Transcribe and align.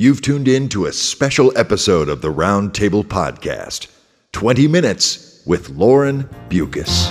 You've 0.00 0.22
tuned 0.22 0.46
in 0.46 0.68
to 0.68 0.86
a 0.86 0.92
special 0.92 1.52
episode 1.58 2.08
of 2.08 2.20
the 2.20 2.32
Roundtable 2.32 3.02
Podcast 3.02 3.88
20 4.30 4.68
Minutes 4.68 5.42
with 5.44 5.70
Lauren 5.70 6.22
Beukes. 6.48 7.08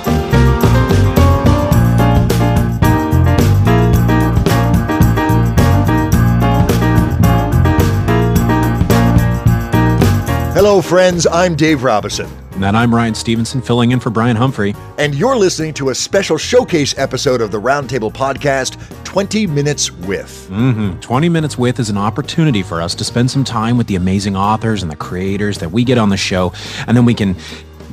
Hello, 10.53 10.81
friends. 10.81 11.27
I'm 11.27 11.55
Dave 11.55 11.83
Robison. 11.83 12.29
And 12.53 12.77
I'm 12.77 12.95
Ryan 12.95 13.13
Stevenson, 13.13 13.61
filling 13.61 13.91
in 13.91 13.99
for 13.99 14.09
Brian 14.09 14.37
Humphrey. 14.37 14.73
And 14.97 15.13
you're 15.13 15.35
listening 15.35 15.73
to 15.73 15.89
a 15.89 15.95
special 15.95 16.37
showcase 16.37 16.97
episode 16.97 17.41
of 17.41 17.51
the 17.51 17.59
Roundtable 17.59 18.13
Podcast 18.13 18.79
20 19.17 19.47
Minutes 19.47 19.91
With. 19.91 20.47
Mm-hmm. 20.51 20.99
20 20.99 21.29
Minutes 21.29 21.57
With 21.57 21.79
is 21.79 21.89
an 21.89 21.97
opportunity 21.97 22.61
for 22.61 22.83
us 22.83 22.93
to 22.93 23.03
spend 23.03 23.31
some 23.31 23.43
time 23.43 23.75
with 23.75 23.87
the 23.87 23.95
amazing 23.95 24.35
authors 24.35 24.83
and 24.83 24.91
the 24.91 24.95
creators 24.95 25.57
that 25.57 25.71
we 25.71 25.83
get 25.83 25.97
on 25.97 26.09
the 26.09 26.17
show, 26.17 26.53
and 26.85 26.95
then 26.95 27.03
we 27.03 27.15
can 27.15 27.35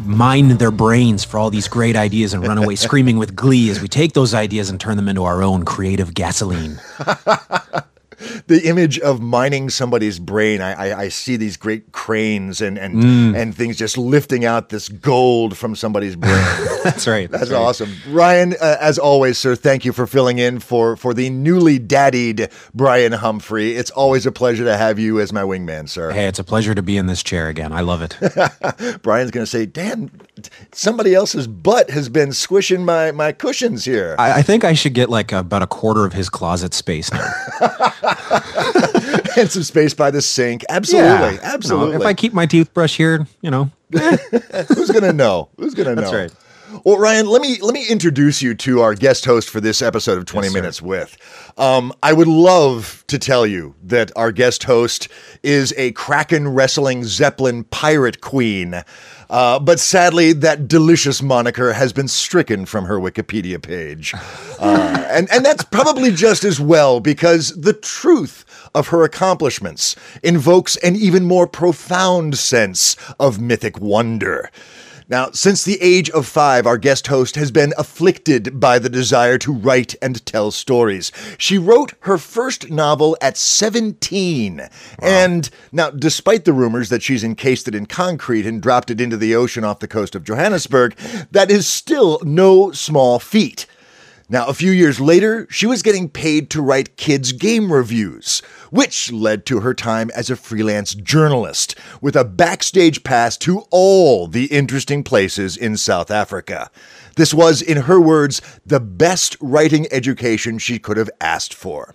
mine 0.05 0.49
their 0.59 0.71
brains 0.71 1.25
for 1.25 1.39
all 1.39 1.49
these 1.49 1.67
great 1.67 1.97
ideas 1.97 2.35
and 2.35 2.47
run 2.47 2.59
away 2.59 2.75
screaming 2.87 3.17
with 3.17 3.35
glee 3.35 3.71
as 3.71 3.81
we 3.81 3.89
take 3.89 4.13
those 4.13 4.35
ideas 4.35 4.69
and 4.69 4.79
turn 4.79 4.99
them 4.99 5.09
into 5.09 5.25
our 5.25 5.43
own 5.43 5.65
creative 5.65 6.13
gasoline. 6.13 6.79
the 8.47 8.67
image 8.67 8.99
of 9.01 9.21
mining 9.21 9.71
somebody's 9.71 10.19
brain. 10.19 10.61
I, 10.61 10.73
I, 10.73 10.99
I 11.03 11.09
see 11.09 11.37
these 11.37 11.57
great 11.57 11.93
cranes 11.93 12.61
and 12.61 12.79
and 12.79 12.95
mm. 13.03 13.37
and 13.37 13.55
things 13.55 13.77
just 13.77 13.99
lifting 13.99 14.45
out 14.45 14.69
this 14.69 14.89
gold 14.89 15.57
from 15.57 15.75
somebody's 15.75 16.17
brain. 16.17 16.35
that's 16.85 17.07
right. 17.07 17.31
That's, 17.31 17.45
that's 17.45 17.53
right. 17.53 17.61
awesome, 17.61 17.95
Ryan. 18.09 18.55
Uh, 18.61 18.77
as 18.81 18.99
always, 18.99 19.39
sir, 19.39 19.55
thank 19.55 19.85
you 19.85 19.93
for 19.93 20.07
filling 20.07 20.39
in 20.39 20.61
for 20.61 20.97
for 20.97 21.15
the 21.15 21.31
newly 21.31 21.79
daddied 21.79 22.49
Brian 22.75 23.13
Humphrey. 23.13 23.73
It's 23.73 23.91
always 23.91 24.27
a 24.27 24.33
pleasure 24.33 24.65
to 24.65 24.77
have 24.77 24.99
you 24.99 25.21
as 25.21 25.33
my 25.33 25.43
wingman, 25.43 25.89
sir. 25.89 26.11
Hey, 26.11 26.27
it's 26.27 26.39
a 26.39 26.45
pleasure 26.45 26.75
to 26.75 26.83
be 26.83 26.97
in 26.97 27.07
this 27.07 27.23
chair 27.23 27.49
again. 27.49 27.73
I 27.73 27.81
love 27.81 28.03
it. 28.03 29.03
Brian's 29.03 29.31
going 29.31 29.45
to 29.45 29.51
say, 29.51 29.67
Dan, 29.67 30.11
somebody 30.73 31.15
else's 31.15 31.47
butt 31.47 31.91
has 31.91 32.09
been 32.09 32.33
squishing 32.33 32.85
my 32.85 33.13
my 33.13 33.33
cushions 33.33 33.85
here. 33.85 34.17
I, 34.19 34.39
I 34.39 34.43
think 34.43 34.65
I 34.65 34.73
should 34.75 34.95
get 34.95 35.11
like 35.11 35.33
about 35.33 35.63
a 35.63 35.67
quarter 35.67 36.05
of 36.05 36.13
his 36.13 36.29
closet 36.29 36.75
space 36.75 37.13
now. 37.13 37.31
and 39.37 39.51
some 39.51 39.63
space 39.63 39.95
by 39.95 40.11
the 40.11 40.23
sink. 40.23 40.65
Absolutely, 40.69 41.35
yeah. 41.35 41.41
absolutely. 41.43 41.97
If 41.97 42.03
I 42.03 42.15
keep 42.15 42.33
my 42.33 42.47
toothbrush 42.47 42.97
here, 42.97 43.27
you 43.41 43.51
know, 43.51 43.71
who's 43.93 44.91
gonna 44.91 45.13
know? 45.13 45.49
Who's 45.57 45.75
gonna 45.75 45.95
know? 45.95 46.03
That's 46.03 46.15
right. 46.15 46.33
Well, 46.83 46.99
Ryan, 46.99 47.29
let 47.29 47.41
me 47.41 47.59
let 47.61 47.73
me 47.73 47.87
introduce 47.89 48.43
you 48.43 48.55
to 48.57 48.81
our 48.81 48.95
guest 48.95 49.25
host 49.25 49.49
for 49.49 49.61
this 49.61 49.81
episode 49.81 50.19
of 50.19 50.25
20 50.25 50.49
yes, 50.49 50.55
Minutes 50.55 50.83
with. 50.83 51.17
Um, 51.57 51.93
I 52.03 52.13
would 52.13 52.27
love 52.27 53.05
to 53.07 53.19
tell 53.19 53.47
you 53.47 53.75
that 53.85 54.11
our 54.17 54.33
guest 54.33 54.65
host 54.65 55.09
is 55.43 55.73
a 55.77 55.93
Kraken 55.93 56.49
wrestling 56.49 57.05
Zeppelin 57.05 57.65
pirate 57.65 58.21
queen. 58.21 58.83
Uh, 59.31 59.59
but 59.61 59.79
sadly, 59.79 60.33
that 60.33 60.67
delicious 60.69 61.23
moniker 61.23 61.73
has 61.73 61.93
been 61.93 62.09
stricken 62.09 62.67
from 62.67 62.87
her 62.87 62.99
Wikipedia 62.99 63.63
page. 63.63 64.15
Uh, 64.59 65.07
and, 65.11 65.31
and 65.31 65.45
that's 65.45 65.65
probably 65.65 66.11
just 66.11 66.45
as 66.45 66.61
well 66.61 67.01
because 67.01 67.51
the 67.61 67.73
truth 67.73 68.45
of 68.75 68.89
her 68.89 69.05
accomplishments 69.05 69.97
invokes 70.23 70.77
an 70.79 70.97
even 70.97 71.25
more 71.25 71.47
profound 71.47 72.37
sense 72.37 72.97
of 73.21 73.41
mythic 73.41 73.81
wonder. 73.81 74.51
Now, 75.09 75.31
since 75.33 75.65
the 75.65 75.79
age 75.83 76.09
of 76.11 76.27
five, 76.27 76.67
our 76.67 76.79
guest 76.79 77.09
host 77.09 77.37
has 77.37 77.51
been 77.51 77.75
afflicted 77.77 78.59
by 78.59 78.79
the 78.79 78.89
desire 78.89 79.37
to 79.39 79.53
write 79.53 79.95
and 80.01 80.25
tell 80.25 80.51
stories. 80.51 81.13
She 81.37 81.59
wrote 81.59 81.93
her 82.01 82.17
first 82.17 82.71
novel 82.71 83.17
at 83.21 83.37
17. 83.37 84.57
Wow. 84.57 84.69
And 85.03 85.51
now, 85.73 85.91
despite 85.91 86.47
the 86.47 86.55
rumors 86.55 86.89
that 86.89 87.03
she's 87.03 87.23
encased 87.23 87.69
it 87.69 87.75
in 87.75 87.85
concrete 87.85 88.47
and 88.47 88.63
dropped 88.63 88.91
it 88.91 89.01
into 89.01 89.19
the 89.19 89.35
ocean 89.35 89.63
off 89.63 89.81
the 89.81 89.89
coast 89.89 90.15
of 90.15 90.25
Johannesburg, 90.25 90.97
that 91.31 91.51
is 91.51 91.67
still 91.67 92.19
no 92.25 92.73
small 92.73 93.19
feat. 93.19 93.67
Now, 94.29 94.47
a 94.47 94.55
few 94.55 94.73
years 94.73 95.01
later, 95.01 95.47
she 95.51 95.67
was 95.67 95.83
getting 95.83 96.09
paid 96.09 96.49
to 96.51 96.63
write 96.63 96.97
kids' 96.97 97.33
game 97.33 97.71
reviews, 97.71 98.41
which 98.71 99.13
led 99.13 99.45
to 99.47 99.61
her 99.61 99.75
time 99.75 100.11
as 100.15 100.31
a 100.31 100.37
freelance 100.37 100.95
journalist 100.95 101.75
with 102.01 102.17
a 102.17 102.25
backstage 102.25 103.05
pass 103.05 103.37
to 103.39 103.67
all 103.71 104.27
the 104.27 104.47
interesting 104.47 105.05
places 105.05 105.59
in 105.59 105.77
South 105.77 106.11
Africa. 106.11 106.71
This 107.17 107.35
was, 107.35 107.61
in 107.61 107.83
her 107.83 108.01
words, 108.01 108.41
the 108.65 108.81
best 108.81 109.37
writing 109.41 109.87
education 109.91 110.59
she 110.59 110.79
could 110.79 110.97
have 110.97 111.11
asked 111.21 111.53
for. 111.53 111.95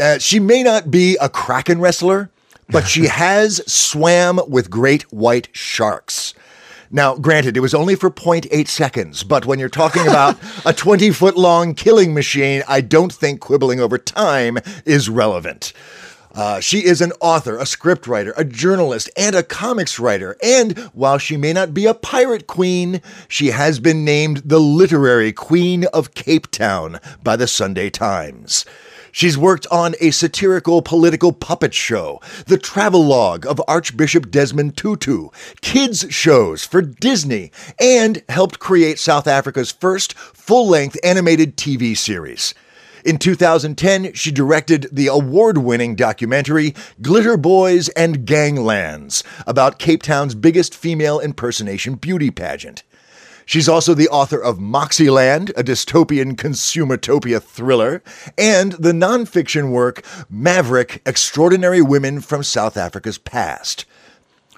Uh, 0.00 0.18
she 0.18 0.38
may 0.38 0.62
not 0.62 0.92
be 0.92 1.16
a 1.20 1.28
kraken 1.28 1.80
wrestler, 1.80 2.30
but 2.68 2.86
she 2.86 3.06
has 3.08 3.60
swam 3.70 4.40
with 4.46 4.70
great 4.70 5.02
white 5.12 5.48
sharks. 5.50 6.34
Now, 6.94 7.16
granted, 7.16 7.56
it 7.56 7.60
was 7.60 7.74
only 7.74 7.96
for 7.96 8.08
0.8 8.08 8.68
seconds, 8.68 9.24
but 9.24 9.46
when 9.46 9.58
you're 9.58 9.68
talking 9.68 10.06
about 10.06 10.38
a 10.64 10.72
20 10.72 11.10
foot 11.10 11.36
long 11.36 11.74
killing 11.74 12.14
machine, 12.14 12.62
I 12.68 12.82
don't 12.82 13.12
think 13.12 13.40
quibbling 13.40 13.80
over 13.80 13.98
time 13.98 14.58
is 14.84 15.08
relevant. 15.08 15.72
Uh, 16.36 16.60
she 16.60 16.84
is 16.84 17.00
an 17.00 17.10
author, 17.20 17.58
a 17.58 17.64
scriptwriter, 17.64 18.32
a 18.36 18.44
journalist, 18.44 19.10
and 19.16 19.34
a 19.34 19.42
comics 19.42 19.98
writer. 19.98 20.36
And 20.40 20.78
while 20.92 21.18
she 21.18 21.36
may 21.36 21.52
not 21.52 21.74
be 21.74 21.86
a 21.86 21.94
pirate 21.94 22.46
queen, 22.46 23.02
she 23.26 23.48
has 23.48 23.80
been 23.80 24.04
named 24.04 24.42
the 24.44 24.60
literary 24.60 25.32
queen 25.32 25.86
of 25.86 26.14
Cape 26.14 26.48
Town 26.52 27.00
by 27.24 27.34
the 27.34 27.48
Sunday 27.48 27.90
Times. 27.90 28.64
She's 29.14 29.38
worked 29.38 29.68
on 29.70 29.94
a 30.00 30.10
satirical 30.10 30.82
political 30.82 31.32
puppet 31.32 31.72
show, 31.72 32.20
the 32.46 32.58
travelogue 32.58 33.46
of 33.46 33.62
Archbishop 33.68 34.28
Desmond 34.28 34.76
Tutu, 34.76 35.28
kids 35.60 36.04
shows 36.10 36.64
for 36.64 36.82
Disney, 36.82 37.52
and 37.78 38.24
helped 38.28 38.58
create 38.58 38.98
South 38.98 39.28
Africa's 39.28 39.70
first 39.70 40.14
full 40.14 40.66
length 40.66 40.98
animated 41.04 41.56
TV 41.56 41.96
series. 41.96 42.54
In 43.04 43.18
2010, 43.18 44.14
she 44.14 44.32
directed 44.32 44.88
the 44.90 45.06
award 45.06 45.58
winning 45.58 45.94
documentary 45.94 46.74
Glitter 47.00 47.36
Boys 47.36 47.90
and 47.90 48.26
Ganglands 48.26 49.22
about 49.46 49.78
Cape 49.78 50.02
Town's 50.02 50.34
biggest 50.34 50.74
female 50.74 51.20
impersonation 51.20 51.94
beauty 51.94 52.32
pageant. 52.32 52.82
She's 53.46 53.68
also 53.68 53.94
the 53.94 54.08
author 54.08 54.42
of 54.42 54.58
Moxyland, 54.58 55.50
a 55.50 55.62
dystopian 55.62 56.34
consumertopia 56.34 57.42
thriller, 57.42 58.02
and 58.38 58.72
the 58.72 58.92
nonfiction 58.92 59.70
work 59.70 60.04
Maverick 60.30 61.02
Extraordinary 61.04 61.82
Women 61.82 62.20
from 62.20 62.42
South 62.42 62.76
Africa's 62.76 63.18
Past. 63.18 63.84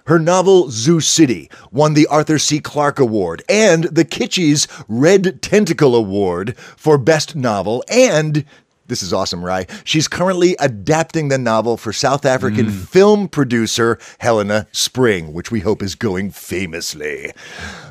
Her 0.07 0.21
novel 0.21 0.71
Zoo 0.71 1.01
City 1.01 1.51
won 1.73 1.95
the 1.95 2.07
Arthur 2.07 2.39
C. 2.39 2.61
Clarke 2.61 3.01
Award 3.01 3.43
and 3.49 3.85
the 3.85 4.05
Kitschies 4.05 4.69
Red 4.87 5.43
Tentacle 5.43 5.97
Award 5.97 6.57
for 6.57 6.97
Best 6.97 7.35
Novel 7.35 7.83
and 7.89 8.45
this 8.89 9.03
is 9.03 9.13
awesome, 9.13 9.45
Rye. 9.45 9.67
She's 9.85 10.09
currently 10.09 10.57
adapting 10.59 11.29
the 11.29 11.39
novel 11.39 11.77
for 11.77 11.93
South 11.93 12.25
African 12.25 12.67
mm. 12.67 12.89
film 12.89 13.29
producer 13.29 13.99
Helena 14.19 14.67
Spring, 14.73 15.33
which 15.33 15.51
we 15.51 15.61
hope 15.61 15.83
is 15.83 15.95
going 15.95 16.31
famously. 16.31 17.33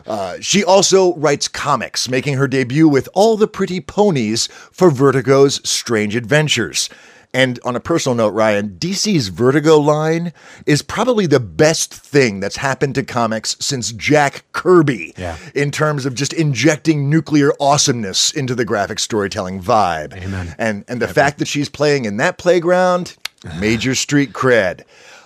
Uh, 0.05 0.37
she 0.39 0.63
also 0.63 1.15
writes 1.15 1.47
comics, 1.47 2.07
making 2.07 2.35
her 2.35 2.47
debut 2.47 2.87
with 2.87 3.09
All 3.13 3.37
the 3.37 3.47
Pretty 3.47 3.81
Ponies 3.81 4.47
for 4.71 4.89
Vertigo's 4.89 5.67
Strange 5.67 6.15
Adventures. 6.15 6.89
And 7.35 7.59
on 7.65 7.75
a 7.75 7.81
personal 7.81 8.15
note, 8.15 8.29
Ryan, 8.29 8.77
DC's 8.79 9.27
Vertigo 9.27 9.77
line 9.77 10.31
is 10.65 10.81
probably 10.81 11.27
the 11.27 11.41
best 11.41 11.93
thing 11.93 12.39
that's 12.39 12.55
happened 12.55 12.95
to 12.95 13.03
comics 13.03 13.57
since 13.59 13.91
Jack 13.91 14.45
Kirby 14.53 15.13
yeah. 15.17 15.35
in 15.53 15.69
terms 15.69 16.05
of 16.05 16.15
just 16.15 16.31
injecting 16.31 17.09
nuclear 17.09 17.51
awesomeness 17.59 18.31
into 18.31 18.55
the 18.55 18.63
graphic 18.63 18.99
storytelling 18.99 19.61
vibe. 19.61 20.15
Amen. 20.15 20.55
And 20.57 20.85
and 20.87 21.01
the 21.01 21.07
Amen. 21.07 21.13
fact 21.13 21.39
that 21.39 21.49
she's 21.49 21.67
playing 21.67 22.05
in 22.05 22.15
that 22.17 22.37
playground, 22.37 23.17
major 23.59 23.95
street 23.95 24.31
cred. 24.31 24.83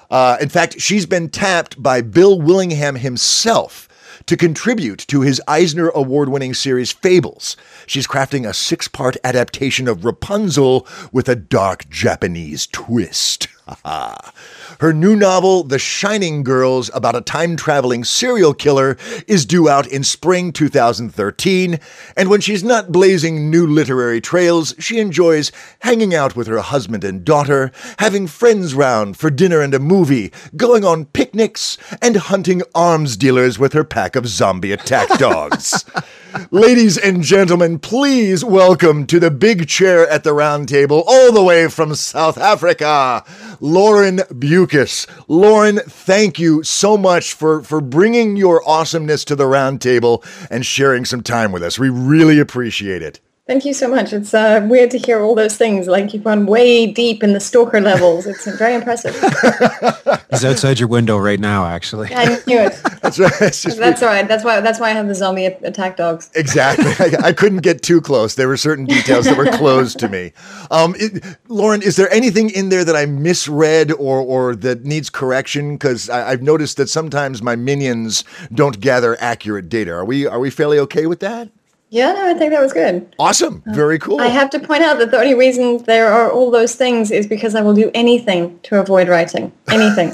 Uh, 0.09 0.37
in 0.41 0.49
fact, 0.49 0.81
she's 0.81 1.05
been 1.05 1.29
tapped 1.29 1.81
by 1.81 2.01
Bill 2.01 2.41
Willingham 2.41 2.95
himself 2.95 3.87
to 4.29 4.37
contribute 4.37 4.99
to 5.07 5.21
his 5.21 5.41
Eisner 5.47 5.89
Award 5.89 6.29
winning 6.29 6.53
series 6.53 6.91
Fables. 6.91 7.57
She's 7.87 8.05
crafting 8.05 8.47
a 8.47 8.53
six 8.53 8.87
part 8.87 9.17
adaptation 9.23 9.87
of 9.87 10.05
Rapunzel 10.05 10.85
with 11.11 11.27
a 11.27 11.35
dark 11.35 11.89
Japanese 11.89 12.67
twist. 12.67 13.47
Her 14.79 14.93
new 14.93 15.15
novel, 15.15 15.63
The 15.63 15.79
Shining 15.79 16.43
Girls, 16.43 16.89
about 16.93 17.15
a 17.15 17.21
time 17.21 17.55
traveling 17.55 18.03
serial 18.03 18.53
killer, 18.53 18.97
is 19.27 19.45
due 19.45 19.67
out 19.67 19.87
in 19.87 20.03
spring 20.03 20.51
2013. 20.51 21.79
And 22.15 22.29
when 22.29 22.41
she's 22.41 22.63
not 22.63 22.91
blazing 22.91 23.49
new 23.49 23.67
literary 23.67 24.21
trails, 24.21 24.73
she 24.79 24.99
enjoys 24.99 25.51
hanging 25.79 26.15
out 26.15 26.35
with 26.35 26.47
her 26.47 26.59
husband 26.59 27.03
and 27.03 27.25
daughter, 27.25 27.71
having 27.97 28.27
friends 28.27 28.73
round 28.73 29.17
for 29.17 29.29
dinner 29.29 29.61
and 29.61 29.73
a 29.73 29.79
movie, 29.79 30.31
going 30.55 30.85
on 30.85 31.05
picnics, 31.05 31.77
and 32.01 32.15
hunting 32.15 32.61
arms 32.73 33.17
dealers 33.17 33.59
with 33.59 33.73
her 33.73 33.83
pack 33.83 34.15
of 34.15 34.27
zombie 34.27 34.71
attack 34.71 35.09
dogs. 35.19 35.85
Ladies 36.51 36.97
and 36.97 37.23
gentlemen, 37.23 37.79
please 37.79 38.43
welcome 38.43 39.05
to 39.07 39.19
the 39.19 39.31
big 39.31 39.67
chair 39.67 40.07
at 40.07 40.23
the 40.23 40.33
round 40.33 40.69
table, 40.69 41.03
all 41.07 41.31
the 41.31 41.43
way 41.43 41.67
from 41.67 41.95
South 41.95 42.37
Africa, 42.37 43.23
Lauren 43.59 44.17
Beukes. 44.17 45.07
Lauren, 45.27 45.79
thank 45.79 46.37
you 46.37 46.63
so 46.63 46.97
much 46.97 47.33
for, 47.33 47.63
for 47.63 47.81
bringing 47.81 48.35
your 48.35 48.67
awesomeness 48.67 49.23
to 49.25 49.35
the 49.35 49.47
round 49.47 49.81
table 49.81 50.23
and 50.49 50.65
sharing 50.65 51.05
some 51.05 51.23
time 51.23 51.51
with 51.51 51.63
us. 51.63 51.79
We 51.79 51.89
really 51.89 52.39
appreciate 52.39 53.01
it. 53.01 53.19
Thank 53.49 53.65
you 53.65 53.73
so 53.73 53.87
much. 53.87 54.13
It's 54.13 54.35
uh, 54.35 54.63
weird 54.69 54.91
to 54.91 54.99
hear 54.99 55.21
all 55.21 55.33
those 55.33 55.57
things. 55.57 55.87
Like 55.87 56.13
you've 56.13 56.23
gone 56.23 56.45
way 56.45 56.85
deep 56.85 57.23
in 57.23 57.33
the 57.33 57.39
stalker 57.39 57.81
levels. 57.81 58.27
It's 58.27 58.45
very 58.45 58.75
impressive. 58.75 59.15
He's 60.29 60.45
outside 60.45 60.79
your 60.79 60.87
window 60.87 61.17
right 61.17 61.39
now, 61.39 61.65
actually. 61.65 62.13
I 62.13 62.39
knew 62.45 62.59
it. 62.59 62.79
That's 63.01 63.17
right. 63.17 63.31
That's 63.39 64.03
all 64.03 64.09
right. 64.09 64.27
That's 64.27 64.43
why. 64.43 64.61
That's 64.61 64.79
why 64.79 64.91
I 64.91 64.93
have 64.93 65.07
the 65.07 65.15
zombie 65.15 65.45
attack 65.47 65.97
dogs. 65.97 66.29
Exactly. 66.35 66.93
I, 66.99 67.29
I 67.29 67.33
couldn't 67.33 67.63
get 67.63 67.81
too 67.81 68.01
close. 68.01 68.35
There 68.35 68.47
were 68.47 68.55
certain 68.55 68.85
details 68.85 69.25
that 69.25 69.35
were 69.35 69.49
closed 69.57 69.97
to 69.97 70.09
me. 70.09 70.31
Um, 70.69 70.93
it, 70.99 71.25
Lauren, 71.47 71.81
is 71.81 71.95
there 71.95 72.11
anything 72.13 72.51
in 72.51 72.69
there 72.69 72.85
that 72.85 72.95
I 72.95 73.07
misread 73.07 73.91
or 73.93 74.19
or 74.19 74.55
that 74.57 74.85
needs 74.85 75.09
correction? 75.09 75.73
Because 75.73 76.07
I've 76.07 76.43
noticed 76.43 76.77
that 76.77 76.87
sometimes 76.87 77.41
my 77.41 77.55
minions 77.55 78.23
don't 78.53 78.79
gather 78.79 79.19
accurate 79.19 79.69
data. 79.69 79.91
Are 79.93 80.05
we 80.05 80.27
are 80.27 80.39
we 80.39 80.51
fairly 80.51 80.77
okay 80.77 81.07
with 81.07 81.19
that? 81.21 81.49
Yeah, 81.91 82.11
no, 82.11 82.29
I 82.29 82.35
think 82.35 82.51
that 82.51 82.61
was 82.61 82.71
good. 82.71 83.15
Awesome. 83.17 83.63
Very 83.67 83.97
cool. 83.97 84.21
I 84.21 84.27
have 84.27 84.51
to 84.51 84.59
point 84.59 84.83
out 84.83 84.99
that 84.99 85.09
the 85.09 85.17
only 85.17 85.33
reason 85.33 85.77
there 85.85 86.11
are 86.11 86.31
all 86.31 86.51
those 86.51 86.75
things 86.75 87.09
is 87.09 87.25
because 87.25 87.55
I 87.55 87.61
will 87.61 87.73
do 87.73 87.89
anything 87.95 88.59
to 88.63 88.79
avoid 88.79 89.07
writing. 89.07 89.51
Anything. 89.71 90.13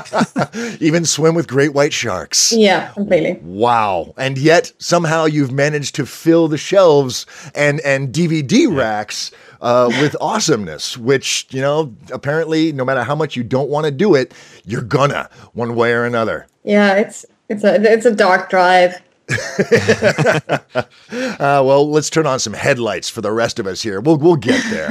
Even 0.80 1.04
swim 1.04 1.34
with 1.34 1.48
great 1.48 1.74
white 1.74 1.92
sharks. 1.92 2.52
yeah, 2.52 2.92
completely. 2.92 3.40
Wow. 3.42 4.14
And 4.16 4.38
yet 4.38 4.72
somehow 4.78 5.24
you've 5.24 5.50
managed 5.50 5.96
to 5.96 6.06
fill 6.06 6.46
the 6.46 6.58
shelves 6.58 7.26
and 7.54 7.80
and 7.80 8.12
DVD 8.14 8.72
racks 8.74 9.32
uh, 9.60 9.88
with 10.00 10.14
awesomeness, 10.20 10.96
which, 10.96 11.46
you 11.50 11.60
know, 11.60 11.94
apparently 12.12 12.72
no 12.72 12.84
matter 12.84 13.02
how 13.02 13.14
much 13.16 13.34
you 13.36 13.42
don't 13.42 13.68
want 13.68 13.86
to 13.86 13.90
do 13.92 14.14
it, 14.14 14.34
you're 14.64 14.82
gonna 14.82 15.28
one 15.52 15.74
way 15.74 15.92
or 15.92 16.04
another. 16.04 16.46
Yeah, 16.64 16.94
it's 16.94 17.24
it's 17.48 17.64
a 17.64 17.74
it's 17.92 18.06
a 18.06 18.14
dark 18.14 18.50
drive. 18.50 19.00
Uh, 21.12 21.62
well, 21.64 21.90
let's 21.90 22.08
turn 22.08 22.26
on 22.26 22.38
some 22.38 22.52
headlights 22.52 23.08
for 23.08 23.20
the 23.20 23.30
rest 23.32 23.58
of 23.58 23.66
us 23.66 23.82
here. 23.82 24.00
We'll 24.00 24.16
we'll 24.16 24.36
get 24.36 24.64
there. 24.70 24.90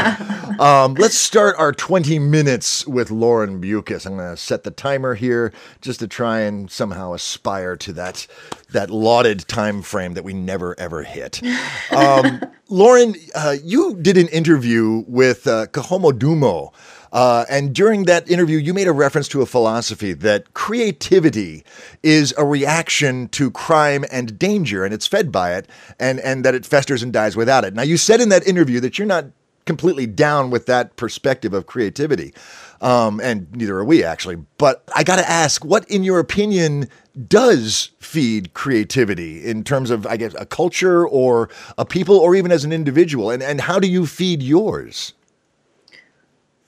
um, 0.60 0.94
let's 0.96 1.16
start 1.16 1.56
our 1.58 1.72
20 1.72 2.20
minutes 2.20 2.86
with 2.86 3.10
Lauren 3.10 3.60
Beukes. 3.62 4.06
I'm 4.06 4.18
going 4.18 4.32
to 4.32 4.38
set 4.38 4.64
the 4.64 4.72
timer 4.72 5.16
here 5.16 5.52
just 5.82 6.00
to 6.02 6.08
try 6.08 6.42
and 6.42 6.70
somehow 6.70 7.14
aspire 7.14 7.76
to 7.78 7.94
that 7.94 8.28
that 8.72 8.90
lauded 8.90 9.48
time 9.48 9.82
frame 9.82 10.14
that 10.14 10.24
we 10.24 10.34
never 10.34 10.80
ever 10.80 11.04
hit. 11.04 11.42
Um, 11.92 12.42
Lauren, 12.70 13.16
uh, 13.34 13.56
you 13.64 13.98
did 14.02 14.18
an 14.18 14.28
interview 14.28 15.04
with 15.08 15.48
uh, 15.48 15.68
Kahomo 15.68 16.12
Dumo. 16.12 16.72
Uh, 17.12 17.46
and 17.50 17.74
during 17.76 18.04
that 18.04 18.30
interview, 18.30 18.58
you 18.58 18.74
made 18.74 18.88
a 18.88 18.92
reference 18.94 19.28
to 19.28 19.42
a 19.42 19.46
philosophy 19.46 20.14
that 20.14 20.54
creativity 20.54 21.64
is 22.04 22.34
a 22.38 22.46
reaction 22.46 23.28
to 23.30 23.52
crime 23.52 24.06
and 24.12 24.40
danger, 24.40 24.86
and 24.86 24.94
it's 24.94 25.08
fed 25.08 25.32
by 25.32 25.54
it, 25.54 25.68
and, 26.00 26.20
and 26.22 26.46
that 26.46 26.56
it 26.56 26.66
festers 26.66 27.04
and 27.04 27.12
dies 27.12 27.36
without 27.36 27.66
it. 27.66 27.74
Now, 27.74 27.84
you 27.84 27.98
said 27.98 28.22
in 28.22 28.30
that 28.30 28.48
interview 28.48 28.80
that 28.80 28.98
you're 28.98 29.06
not 29.06 29.26
completely 29.66 30.08
down 30.08 30.50
with 30.50 30.66
that 30.66 30.96
perspective 30.96 31.54
of 31.54 31.66
creativity, 31.66 32.34
um, 32.82 33.20
and 33.20 33.52
neither 33.54 33.78
are 33.78 33.86
we 33.86 34.04
actually. 34.04 34.38
But 34.58 34.84
I 34.96 35.04
got 35.04 35.18
to 35.18 35.30
ask, 35.30 35.64
what, 35.64 35.88
in 35.90 36.04
your 36.04 36.20
opinion, 36.20 36.90
does 37.28 37.92
feed 38.00 38.54
creativity 38.54 39.46
in 39.46 39.64
terms 39.64 39.92
of, 39.92 40.08
I 40.08 40.18
guess, 40.18 40.34
a 40.40 40.46
culture 40.46 41.08
or 41.08 41.50
a 41.78 41.86
people, 41.86 42.18
or 42.18 42.36
even 42.36 42.52
as 42.52 42.64
an 42.64 42.72
individual, 42.72 43.30
and 43.30 43.44
and 43.44 43.62
how 43.62 43.80
do 43.80 43.88
you 43.88 44.06
feed 44.06 44.42
yours? 44.42 45.14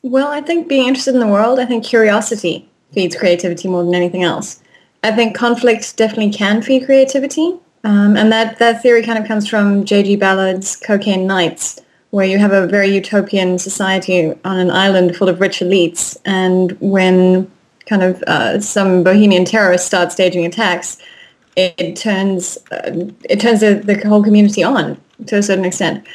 Well, 0.03 0.27
I 0.27 0.41
think 0.41 0.67
being 0.67 0.85
interested 0.87 1.13
in 1.13 1.21
the 1.21 1.27
world, 1.27 1.59
I 1.59 1.65
think 1.65 1.85
curiosity 1.85 2.69
feeds 2.91 3.15
creativity 3.15 3.69
more 3.69 3.85
than 3.85 3.95
anything 3.95 4.21
else. 4.21 4.61
I 5.01 5.11
think 5.11 5.33
conflict 5.35 5.95
definitely 5.95 6.31
can 6.31 6.61
feed 6.61 6.85
creativity. 6.85 7.57
Um, 7.85 8.17
and 8.17 8.29
that, 8.31 8.59
that 8.59 8.81
theory 8.81 9.01
kind 9.01 9.17
of 9.17 9.25
comes 9.25 9.47
from 9.47 9.85
J.G. 9.85 10.17
Ballard's 10.17 10.75
Cocaine 10.75 11.25
Nights, 11.25 11.79
where 12.09 12.25
you 12.25 12.37
have 12.37 12.51
a 12.51 12.67
very 12.67 12.93
utopian 12.93 13.57
society 13.57 14.33
on 14.43 14.59
an 14.59 14.71
island 14.71 15.15
full 15.15 15.29
of 15.29 15.39
rich 15.39 15.59
elites. 15.59 16.17
And 16.25 16.77
when 16.81 17.49
kind 17.85 18.03
of 18.03 18.21
uh, 18.23 18.59
some 18.59 19.03
bohemian 19.03 19.45
terrorists 19.45 19.87
start 19.87 20.11
staging 20.11 20.45
attacks, 20.45 20.97
it, 21.55 21.75
it 21.77 21.95
turns 21.95 22.57
uh, 22.71 23.09
it 23.29 23.39
turns 23.39 23.61
the, 23.61 23.75
the 23.75 24.07
whole 24.07 24.23
community 24.23 24.63
on 24.63 24.99
to 25.27 25.37
a 25.37 25.43
certain 25.43 25.65
extent. 25.65 26.05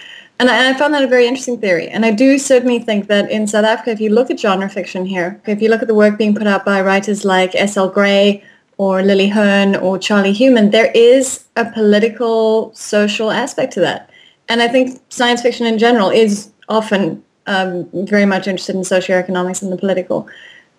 And 0.41 0.49
I, 0.51 0.71
I 0.71 0.75
found 0.75 0.95
that 0.95 1.03
a 1.03 1.09
very 1.09 1.27
interesting 1.27 1.61
theory. 1.61 1.89
And 1.89 2.05
I 2.05 2.13
do 2.13 2.39
certainly 2.39 2.79
think 2.79 3.09
that 3.09 3.31
in 3.31 3.47
South 3.47 3.65
Africa, 3.65 3.91
if 3.91 4.01
you 4.01 4.11
look 4.11 4.31
at 4.31 4.39
genre 4.39 4.69
fiction 4.69 5.05
here, 5.05 5.41
if 5.47 5.61
you 5.61 5.69
look 5.69 5.83
at 5.83 5.89
the 5.89 5.95
work 5.95 6.17
being 6.17 6.35
put 6.35 6.47
out 6.47 6.65
by 6.65 6.81
writers 6.81 7.25
like 7.25 7.55
S.L. 7.55 7.89
Gray 7.89 8.45
or 8.77 9.03
Lily 9.03 9.29
Herne 9.29 9.77
or 9.77 9.99
Charlie 9.99 10.33
Human, 10.33 10.71
there 10.71 10.93
is 10.95 11.45
a 11.57 11.71
political, 11.71 12.73
social 12.75 13.31
aspect 13.31 13.73
to 13.75 13.81
that. 13.81 14.11
And 14.49 14.63
I 14.63 14.69
think 14.69 15.01
science 15.09 15.43
fiction 15.43 15.67
in 15.67 15.79
general 15.79 16.11
is 16.11 16.53
often 16.69 17.23
um, 17.47 17.89
very 17.93 18.27
much 18.27 18.47
interested 18.47 18.77
in 18.77 18.83
socioeconomics 18.83 19.63
and 19.63 19.73
the 19.73 19.77
political 19.77 20.29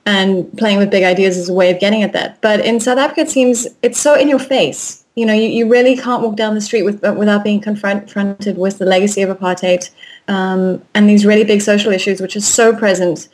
and 0.06 0.58
playing 0.58 0.78
with 0.78 0.90
big 0.90 1.04
ideas 1.04 1.38
is 1.38 1.50
a 1.50 1.54
way 1.54 1.72
of 1.72 1.80
getting 1.80 2.04
at 2.04 2.14
that. 2.14 2.42
But 2.42 2.62
in 2.62 2.80
South 2.80 2.98
Africa, 2.98 3.22
it 3.22 3.30
seems 3.30 3.68
it's 3.82 4.00
so 4.00 4.16
in 4.16 4.28
your 4.28 4.40
face. 4.40 4.99
You 5.20 5.26
know, 5.26 5.34
you, 5.34 5.50
you 5.50 5.68
really 5.68 5.98
can't 5.98 6.24
walk 6.24 6.36
down 6.38 6.56
the 6.56 6.62
street 6.62 6.84
with, 6.84 7.02
without 7.02 7.44
being 7.44 7.60
confronted 7.60 8.58
with 8.58 8.78
the 8.78 8.86
legacy 8.86 9.22
of 9.22 9.38
apartheid 9.38 9.90
um, 10.30 10.82
and 10.94 11.10
these 11.10 11.26
really 11.26 11.44
big 11.44 11.62
social 11.62 11.92
issues, 11.92 12.22
which 12.22 12.36
are 12.38 12.42
so 12.42 12.74
present 12.74 13.28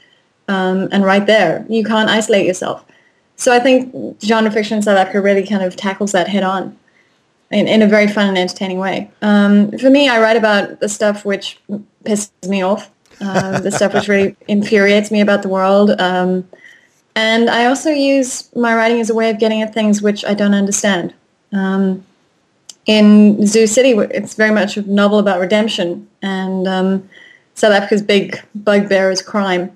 um, 0.47 0.89
and 0.91 1.03
right 1.03 1.27
there. 1.27 1.65
You 1.69 1.83
can't 1.83 2.09
isolate 2.09 2.47
yourself. 2.47 2.83
So 3.35 3.53
I 3.53 3.59
think 3.59 3.93
genre 4.21 4.49
fiction 4.51 4.77
in 4.77 4.83
South 4.83 4.97
Africa 4.97 5.21
really 5.21 5.45
kind 5.45 5.61
of 5.61 5.75
tackles 5.75 6.11
that 6.13 6.27
head 6.27 6.43
on 6.43 6.75
in, 7.51 7.67
in 7.67 7.81
a 7.81 7.87
very 7.87 8.07
fun 8.07 8.29
and 8.29 8.37
entertaining 8.37 8.79
way. 8.79 9.11
Um, 9.21 9.77
for 9.77 9.89
me, 9.89 10.09
I 10.09 10.19
write 10.19 10.37
about 10.37 10.79
the 10.79 10.89
stuff 10.89 11.25
which 11.25 11.59
pisses 12.03 12.31
me 12.47 12.61
off, 12.61 12.89
uh, 13.21 13.59
the 13.59 13.71
stuff 13.71 13.93
which 13.93 14.07
really 14.07 14.35
infuriates 14.47 15.11
me 15.11 15.21
about 15.21 15.43
the 15.43 15.49
world. 15.49 15.91
Um, 15.99 16.47
and 17.15 17.49
I 17.49 17.65
also 17.65 17.89
use 17.89 18.53
my 18.55 18.75
writing 18.75 18.99
as 18.99 19.09
a 19.09 19.13
way 19.13 19.29
of 19.29 19.39
getting 19.39 19.61
at 19.61 19.73
things 19.73 20.01
which 20.01 20.25
I 20.25 20.33
don't 20.33 20.53
understand. 20.53 21.13
Um, 21.51 22.05
in 22.85 23.45
Zoo 23.47 23.65
City, 23.65 23.91
it's 23.91 24.35
very 24.35 24.51
much 24.51 24.77
a 24.77 24.81
novel 24.83 25.17
about 25.19 25.39
redemption, 25.39 26.07
and 26.21 26.67
um, 26.67 27.09
South 27.55 27.73
Africa's 27.73 28.01
big 28.01 28.39
bugbear 28.53 29.09
is 29.09 29.21
crime. 29.21 29.75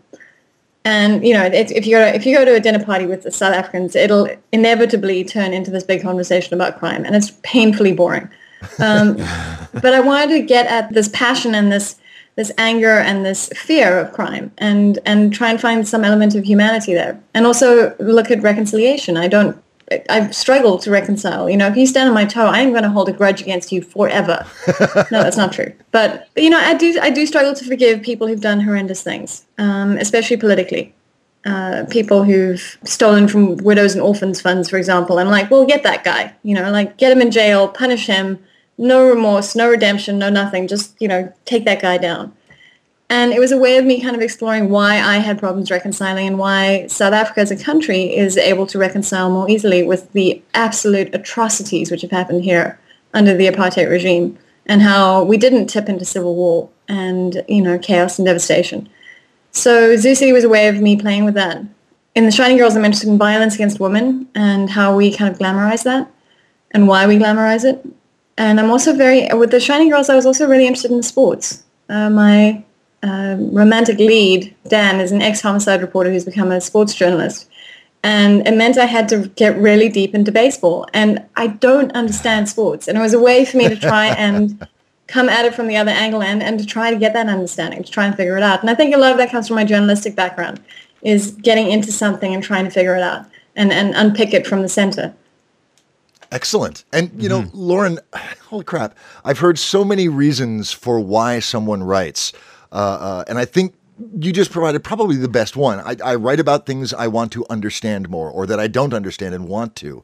And 0.86 1.26
you 1.26 1.34
know, 1.34 1.46
it, 1.46 1.72
if 1.72 1.86
you 1.86 1.96
go 1.96 2.00
to, 2.00 2.16
if 2.16 2.26
you 2.26 2.38
go 2.38 2.46
to 2.46 2.56
a 2.56 2.60
dinner 2.60 2.84
party 2.84 3.06
with 3.06 3.24
the 3.24 3.32
South 3.32 3.54
Africans, 3.54 3.96
it'll 3.96 4.30
inevitably 4.52 5.24
turn 5.24 5.54
into 5.54 5.72
this 5.72 5.84
big 5.84 6.02
conversation 6.02 6.54
about 6.54 6.78
crime, 6.80 7.04
and 7.04 7.16
it's 7.16 7.32
painfully 7.44 7.94
boring. 7.94 8.30
Um, 8.80 9.16
but 9.74 9.94
I 9.94 10.00
wanted 10.00 10.30
to 10.30 10.42
get 10.42 10.68
at 10.68 10.94
this 10.94 11.10
passion 11.10 11.56
and 11.56 11.72
this 11.72 11.96
this 12.36 12.52
anger 12.58 13.00
and 13.00 13.26
this 13.26 13.50
fear 13.56 14.00
of 14.00 14.14
crime, 14.14 14.52
and 14.58 15.00
and 15.06 15.34
try 15.34 15.50
and 15.50 15.60
find 15.60 15.88
some 15.88 16.06
element 16.06 16.36
of 16.36 16.46
humanity 16.46 16.94
there, 16.94 17.20
and 17.34 17.46
also 17.46 17.96
look 18.00 18.32
at 18.32 18.42
reconciliation. 18.42 19.18
I 19.18 19.28
don't. 19.28 19.62
I've 20.10 20.36
struggled 20.36 20.82
to 20.84 20.92
reconcile. 20.92 21.50
You 21.50 21.58
know, 21.58 21.68
if 21.68 21.76
you 21.76 21.88
stand 21.88 22.08
on 22.08 22.14
my 22.14 22.26
toe, 22.26 22.46
I 22.46 22.60
am 22.60 22.72
going 22.72 22.84
to 22.84 22.90
hold 22.90 23.10
a 23.10 23.14
grudge 23.14 23.42
against 23.42 23.72
you 23.72 23.82
forever. 23.82 24.46
no, 25.12 25.24
that's 25.24 25.38
not 25.38 25.52
true. 25.54 25.74
But 25.92 26.28
you 26.36 26.50
know, 26.50 26.60
I 26.60 26.76
do. 26.76 26.98
I 27.02 27.10
do 27.10 27.26
struggle 27.26 27.54
to 27.54 27.66
forgive 27.66 28.02
people 28.02 28.28
who've 28.28 28.42
done 28.42 28.60
horrendous 28.62 29.02
things, 29.02 29.46
um, 29.58 29.98
especially 29.98 30.38
politically. 30.38 30.94
Uh, 31.46 31.86
people 31.90 32.26
who've 32.26 32.78
stolen 32.84 33.28
from 33.28 33.56
widows 33.58 33.94
and 33.94 34.02
orphans 34.02 34.42
funds, 34.42 34.70
for 34.70 34.78
example. 34.78 35.20
I'm 35.20 35.30
like, 35.30 35.50
well, 35.50 35.66
get 35.66 35.84
that 35.84 36.04
guy. 36.04 36.36
You 36.44 36.54
know, 36.54 36.70
like 36.70 36.98
get 36.98 37.12
him 37.12 37.22
in 37.22 37.32
jail, 37.32 37.68
punish 37.68 38.08
him. 38.08 38.40
No 38.78 39.08
remorse, 39.08 39.56
no 39.56 39.70
redemption, 39.70 40.20
no 40.20 40.30
nothing. 40.30 40.68
Just 40.68 40.96
you 41.02 41.08
know, 41.08 41.34
take 41.46 41.66
that 41.66 41.82
guy 41.82 41.98
down. 41.98 42.34
And 43.12 43.34
it 43.34 43.40
was 43.40 43.52
a 43.52 43.58
way 43.58 43.78
of 43.78 43.86
me 43.86 44.02
kind 44.02 44.16
of 44.16 44.22
exploring 44.22 44.70
why 44.70 45.00
I 45.00 45.18
had 45.18 45.40
problems 45.40 45.72
reconciling 45.72 46.28
and 46.28 46.38
why 46.38 46.86
South 46.88 47.14
Africa 47.14 47.42
as 47.42 47.50
a 47.50 47.58
country 47.58 48.16
is 48.16 48.38
able 48.38 48.68
to 48.68 48.78
reconcile 48.78 49.32
more 49.32 49.50
easily 49.50 49.82
with 49.82 50.12
the 50.14 50.42
absolute 50.54 51.14
atrocities 51.16 51.90
which 51.90 52.04
have 52.04 52.12
happened 52.12 52.44
here 52.44 52.80
under 53.14 53.36
the 53.36 53.48
apartheid 53.48 53.90
regime 53.90 54.38
and 54.68 54.84
how 54.84 55.24
we 55.24 55.38
didn't 55.38 55.66
tip 55.66 55.90
into 55.90 56.06
civil 56.06 56.36
war 56.36 56.70
and, 56.88 57.44
you 57.48 57.64
know, 57.64 57.80
chaos 57.80 58.20
and 58.20 58.28
devastation. 58.28 58.88
So 59.52 59.96
Zoo 59.96 60.14
City 60.14 60.32
was 60.32 60.44
a 60.44 60.50
way 60.50 60.68
of 60.68 60.80
me 60.80 60.96
playing 60.96 61.26
with 61.26 61.34
that. 61.34 61.64
In 62.14 62.26
The 62.26 62.32
Shining 62.32 62.58
Girls, 62.58 62.76
I'm 62.76 62.86
interested 62.86 63.10
in 63.10 63.18
violence 63.18 63.56
against 63.56 63.80
women 63.80 64.28
and 64.36 64.70
how 64.70 64.96
we 64.96 65.16
kind 65.16 65.34
of 65.34 65.40
glamorize 65.40 65.84
that 65.84 66.12
and 66.72 66.88
why 66.88 67.08
we 67.08 67.18
glamorize 67.18 67.66
it. 67.66 67.84
And 68.38 68.60
I'm 68.60 68.70
also 68.70 68.96
very, 68.96 69.28
with 69.34 69.50
The 69.50 69.60
Shining 69.60 69.90
Girls, 69.90 70.10
I 70.10 70.16
was 70.16 70.28
also 70.28 70.48
really 70.48 70.68
interested 70.68 70.92
in 70.92 71.02
sports. 71.02 71.64
Uh, 71.90 72.12
my 72.12 72.64
uh, 73.04 73.38
romantic 73.40 73.98
lead, 73.98 74.54
Dan, 74.68 75.00
is 75.00 75.12
an 75.12 75.22
ex-homicide 75.22 75.82
reporter 75.82 76.12
who's 76.12 76.26
become 76.26 76.52
a 76.52 76.62
sports 76.62 76.94
journalist. 76.94 77.50
And 78.04 78.48
it 78.48 78.56
meant 78.56 78.78
I 78.78 78.86
had 78.86 79.10
to 79.10 79.28
get 79.36 79.58
really 79.58 79.90
deep 79.90 80.16
into 80.16 80.32
baseball. 80.32 80.88
And 80.94 81.24
I 81.36 81.48
don't 81.48 81.92
understand 81.92 82.48
sports. 82.48 82.88
And 82.88 82.98
it 82.98 83.02
was 83.02 83.14
a 83.14 83.20
way 83.20 83.46
for 83.46 83.58
me 83.58 83.68
to 83.68 83.76
try 83.76 84.08
and 84.18 84.66
come 85.08 85.28
at 85.28 85.46
it 85.46 85.56
from 85.56 85.68
the 85.68 85.76
other 85.76 85.92
angle 85.92 86.22
and, 86.22 86.42
and 86.42 86.60
to 86.60 86.66
try 86.66 86.92
to 86.92 86.98
get 86.98 87.14
that 87.14 87.28
understanding, 87.28 87.84
to 87.84 87.92
try 87.92 88.06
and 88.06 88.16
figure 88.16 88.38
it 88.38 88.44
out. 88.44 88.62
And 88.62 88.70
I 88.70 88.76
think 88.76 88.96
a 88.96 88.98
lot 88.98 89.12
of 89.12 89.18
that 89.18 89.32
comes 89.32 89.48
from 89.48 89.56
my 89.56 89.66
journalistic 89.66 90.16
background, 90.16 90.62
is 91.02 91.32
getting 91.32 91.72
into 91.72 91.92
something 91.92 92.34
and 92.34 92.44
trying 92.44 92.66
to 92.66 92.72
figure 92.72 92.96
it 92.96 93.02
out 93.02 93.26
and, 93.56 93.72
and 93.72 93.96
unpick 93.96 94.34
it 94.34 94.46
from 94.46 94.62
the 94.62 94.70
center. 94.70 95.14
Excellent. 96.32 96.86
And, 96.94 97.12
you 97.22 97.28
know, 97.28 97.42
mm-hmm. 97.42 97.58
Lauren, 97.58 98.00
holy 98.50 98.64
crap, 98.64 98.96
I've 99.26 99.40
heard 99.40 99.58
so 99.58 99.84
many 99.84 100.08
reasons 100.08 100.72
for 100.72 101.00
why 101.00 101.40
someone 101.40 101.84
writes. 101.84 102.34
Uh, 102.72 102.76
uh, 102.76 103.24
and 103.28 103.38
I 103.38 103.46
think 103.46 103.76
you 104.20 104.32
just 104.32 104.52
provided 104.52 104.84
probably 104.84 105.16
the 105.16 105.28
best 105.28 105.56
one. 105.56 105.80
I, 105.80 105.96
I, 106.04 106.16
write 106.16 106.40
about 106.40 106.66
things 106.66 106.94
I 106.94 107.08
want 107.08 107.32
to 107.34 107.46
understand 107.50 108.10
more 108.10 108.30
or 108.30 108.46
that 108.46 108.60
I 108.60 108.68
don't 108.68 108.94
understand 108.94 109.36
and 109.36 109.48
want 109.48 109.76
to. 109.78 110.04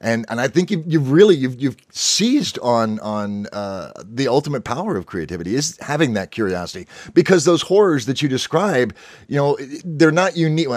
And, 0.00 0.26
and 0.28 0.40
I 0.40 0.48
think 0.48 0.70
you've, 0.70 0.84
you've 0.86 1.10
really 1.10 1.36
you've, 1.36 1.60
you've 1.60 1.76
seized 1.90 2.58
on 2.58 3.00
on 3.00 3.46
uh, 3.52 3.92
the 4.04 4.28
ultimate 4.28 4.64
power 4.64 4.96
of 4.96 5.06
creativity 5.06 5.54
is 5.54 5.78
having 5.80 6.12
that 6.14 6.30
curiosity 6.30 6.86
because 7.14 7.44
those 7.44 7.62
horrors 7.62 8.04
that 8.06 8.20
you 8.20 8.28
describe, 8.28 8.94
you 9.26 9.36
know, 9.36 9.56
they're 9.84 10.10
not 10.10 10.36
unique. 10.36 10.68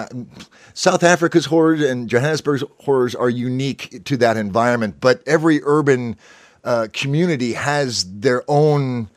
South 0.73 1.03
Africa's 1.03 1.45
horrors 1.45 1.81
and 1.81 2.07
Johannesburg's 2.07 2.63
horrors 2.79 3.13
are 3.13 3.29
unique 3.29 4.05
to 4.05 4.15
that 4.17 4.37
environment, 4.37 4.95
but 5.01 5.21
every 5.25 5.59
urban 5.63 6.15
uh, 6.63 6.87
community 6.93 7.53
has 7.53 8.05
their 8.19 8.43
own 8.47 9.09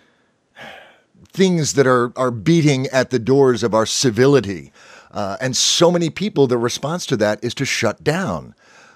things 1.33 1.75
that 1.75 1.87
are 1.87 2.13
are 2.17 2.31
beating 2.31 2.87
at 2.89 3.11
the 3.11 3.19
doors 3.19 3.63
of 3.63 3.75
our 3.75 3.87
civility. 3.87 4.73
Uh, 5.11 5.37
and 5.41 5.57
so 5.57 5.91
many 5.91 6.09
people, 6.09 6.47
the 6.47 6.57
response 6.57 7.05
to 7.07 7.17
that 7.19 7.43
is 7.45 7.55
to 7.55 7.65
shut 7.65 8.03
down. 8.03 8.55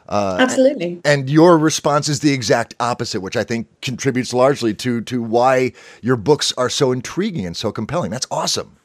Uh, 0.08 0.38
Absolutely. 0.40 1.00
And 1.04 1.28
your 1.28 1.58
response 1.58 2.08
is 2.08 2.20
the 2.20 2.32
exact 2.32 2.74
opposite, 2.78 3.20
which 3.20 3.36
I 3.36 3.44
think 3.44 3.66
contributes 3.82 4.32
largely 4.32 4.72
to 4.74 5.00
to 5.02 5.22
why 5.22 5.72
your 6.00 6.16
books 6.16 6.52
are 6.56 6.70
so 6.70 6.92
intriguing 6.92 7.44
and 7.44 7.56
so 7.56 7.72
compelling. 7.72 8.10
That's 8.10 8.26
awesome. 8.30 8.76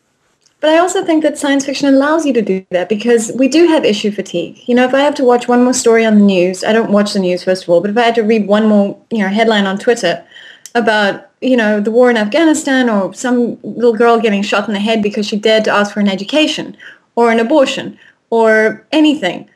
But 0.61 0.69
I 0.69 0.77
also 0.77 1.03
think 1.03 1.23
that 1.23 1.39
science 1.39 1.65
fiction 1.65 1.89
allows 1.89 2.23
you 2.23 2.33
to 2.33 2.41
do 2.41 2.63
that 2.69 2.87
because 2.87 3.31
we 3.35 3.47
do 3.47 3.65
have 3.67 3.83
issue 3.83 4.11
fatigue. 4.11 4.61
You 4.67 4.75
know, 4.75 4.85
if 4.85 4.93
I 4.93 4.99
have 4.99 5.15
to 5.15 5.23
watch 5.23 5.47
one 5.47 5.63
more 5.63 5.73
story 5.73 6.05
on 6.05 6.19
the 6.19 6.25
news, 6.25 6.63
I 6.63 6.71
don't 6.71 6.91
watch 6.91 7.13
the 7.13 7.19
news 7.19 7.43
first 7.43 7.63
of 7.63 7.69
all, 7.69 7.81
but 7.81 7.89
if 7.89 7.97
I 7.97 8.03
had 8.03 8.15
to 8.15 8.21
read 8.21 8.47
one 8.47 8.67
more, 8.67 8.95
you 9.09 9.19
know, 9.19 9.27
headline 9.27 9.65
on 9.65 9.79
Twitter 9.79 10.23
about 10.75 11.30
you 11.41 11.57
know, 11.57 11.79
the 11.79 11.91
war 11.91 12.09
in 12.09 12.17
Afghanistan 12.17 12.89
or 12.89 13.13
some 13.13 13.59
little 13.63 13.95
girl 13.95 14.19
getting 14.19 14.43
shot 14.43 14.67
in 14.67 14.73
the 14.73 14.79
head 14.79 15.01
because 15.01 15.27
she 15.27 15.37
dared 15.37 15.65
to 15.65 15.71
ask 15.71 15.93
for 15.93 15.99
an 15.99 16.07
education 16.07 16.77
or 17.15 17.31
an 17.31 17.39
abortion 17.39 17.97
or 18.29 18.85
anything. 18.91 19.49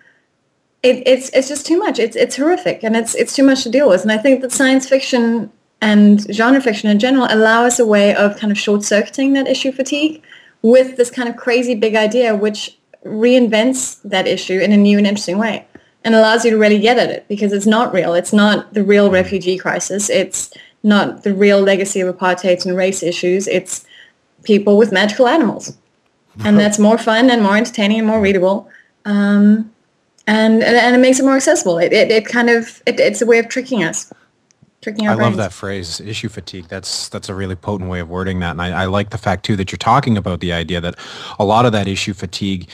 It, 0.82 1.08
it's 1.08 1.30
it's 1.30 1.48
just 1.48 1.66
too 1.66 1.78
much. 1.78 2.00
It's 2.00 2.16
it's 2.16 2.36
horrific 2.36 2.84
and 2.84 2.96
it's 2.96 3.16
it's 3.16 3.36
too 3.36 3.44
much 3.44 3.64
to 3.64 3.70
deal 3.70 3.90
with. 3.90 4.02
And 4.02 4.12
I 4.12 4.18
think 4.18 4.42
that 4.42 4.52
science 4.52 4.88
fiction 4.88 5.52
and 5.82 6.22
genre 6.34 6.62
fiction 6.62 6.90
in 6.90 7.00
general 7.00 7.28
allow 7.30 7.66
us 7.66 7.80
a 7.80 7.86
way 7.86 8.16
of 8.16 8.38
kind 8.38 8.52
of 8.52 8.58
short 8.58 8.84
circuiting 8.84 9.34
that 9.34 9.48
issue 9.48 9.72
fatigue 9.72 10.24
with 10.62 10.98
this 10.98 11.12
kind 11.12 11.30
of 11.30 11.36
crazy 11.36 11.76
big 11.76 11.96
idea 11.96 12.36
which 12.36 12.78
reinvents 13.06 14.02
that 14.04 14.28
issue 14.28 14.60
in 14.60 14.72
a 14.72 14.78
new 14.78 14.98
and 14.98 15.06
interesting 15.06 15.38
way 15.38 15.68
and 16.04 16.16
allows 16.16 16.46
you 16.46 16.52
to 16.52 16.58
really 16.58 16.80
get 16.80 16.98
at 16.98 17.10
it 17.10 17.28
because 17.28 17.52
it's 17.52 17.66
not 17.66 17.94
real. 17.94 18.14
It's 18.14 18.34
not 18.34 18.74
the 18.74 18.84
real 18.84 19.12
refugee 19.12 19.58
crisis. 19.58 20.10
It's 20.10 20.52
not 20.86 21.24
the 21.24 21.34
real 21.34 21.60
legacy 21.60 22.00
of 22.00 22.16
apartheid 22.16 22.66
and 22.66 22.78
race 22.78 23.04
issues. 23.04 23.48
It's 23.48 23.86
people 24.44 24.78
with 24.78 24.92
magical 24.92 25.28
animals. 25.28 25.76
And 26.44 26.60
that's 26.60 26.78
more 26.78 26.98
fun 26.98 27.30
and 27.30 27.42
more 27.42 27.56
entertaining 27.56 28.00
and 28.00 28.08
more 28.08 28.22
readable. 28.22 28.70
Um, 29.06 29.72
and, 30.28 30.62
and 30.62 30.96
it 30.96 31.00
makes 31.00 31.20
it 31.20 31.24
more 31.24 31.38
accessible. 31.38 31.78
It, 31.78 31.94
it, 31.94 32.12
it 32.12 32.26
kind 32.26 32.50
of, 32.50 32.84
it, 32.86 33.00
it's 33.00 33.22
a 33.22 33.26
way 33.26 33.40
of 33.40 33.48
tricking 33.48 33.84
us. 33.84 34.12
Tricking 34.82 35.08
our 35.08 35.14
I 35.14 35.16
brains. 35.16 35.30
love 35.30 35.38
that 35.38 35.54
phrase, 35.54 36.02
issue 36.02 36.30
fatigue. 36.30 36.68
That's 36.68 37.10
that's 37.10 37.30
a 37.30 37.34
really 37.34 37.56
potent 37.56 37.90
way 37.90 38.02
of 38.02 38.10
wording 38.10 38.40
that. 38.42 38.52
And 38.52 38.62
I, 38.62 38.84
I 38.84 38.86
like 38.86 39.10
the 39.10 39.18
fact 39.18 39.46
too 39.46 39.56
that 39.56 39.72
you're 39.72 39.78
talking 39.78 40.18
about 40.18 40.42
the 40.42 40.54
idea 40.54 40.82
that 40.82 40.96
a 41.40 41.46
lot 41.46 41.66
of 41.66 41.72
that 41.72 41.88
issue 41.88 42.14
fatigue 42.14 42.70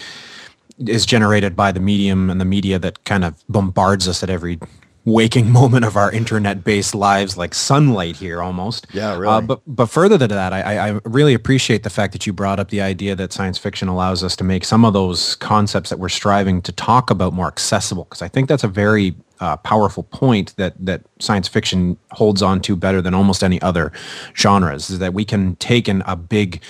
is 0.79 1.05
generated 1.05 1.55
by 1.55 1.71
the 1.71 1.79
medium 1.79 2.29
and 2.29 2.41
the 2.41 2.45
media 2.45 2.79
that 2.79 3.03
kind 3.05 3.23
of 3.23 3.35
bombards 3.47 4.07
us 4.07 4.23
at 4.23 4.29
every 4.29 4.59
waking 5.05 5.49
moment 5.61 5.85
of 5.85 5.95
our 5.95 6.11
internet-based 6.11 6.93
lives 6.93 7.37
like 7.37 7.53
sunlight 7.53 8.15
here 8.15 8.41
almost. 8.41 8.87
Yeah, 8.93 9.13
uh, 9.13 9.17
really. 9.17 9.33
Uh, 9.33 9.41
but 9.41 9.61
but 9.67 9.85
further 9.87 10.17
than 10.17 10.29
that, 10.29 10.53
I, 10.53 10.89
I 10.89 10.99
really 11.05 11.33
appreciate 11.33 11.83
the 11.83 11.89
fact 11.89 12.13
that 12.13 12.27
you 12.27 12.33
brought 12.33 12.59
up 12.59 12.69
the 12.69 12.81
idea 12.81 13.15
that 13.15 13.33
science 13.33 13.57
fiction 13.57 13.87
allows 13.87 14.23
us 14.23 14.35
to 14.37 14.43
make 14.43 14.65
some 14.65 14.85
of 14.85 14.93
those 14.93 15.35
concepts 15.35 15.89
that 15.89 15.99
we're 15.99 16.09
striving 16.09 16.61
to 16.63 16.71
talk 16.71 17.09
about 17.09 17.33
more 17.33 17.47
accessible. 17.47 18.05
Because 18.05 18.21
I 18.21 18.27
think 18.27 18.47
that's 18.47 18.63
a 18.63 18.67
very 18.67 19.15
uh, 19.39 19.57
powerful 19.57 20.03
point 20.03 20.55
that 20.57 20.73
that 20.79 21.01
science 21.19 21.47
fiction 21.47 21.97
holds 22.11 22.41
on 22.41 22.61
to 22.61 22.75
better 22.75 23.01
than 23.01 23.13
almost 23.13 23.43
any 23.43 23.61
other 23.61 23.91
genres. 24.35 24.89
Is 24.89 24.99
that 24.99 25.13
we 25.13 25.25
can 25.25 25.55
take 25.57 25.89
in 25.89 26.03
a 26.05 26.15
big 26.15 26.61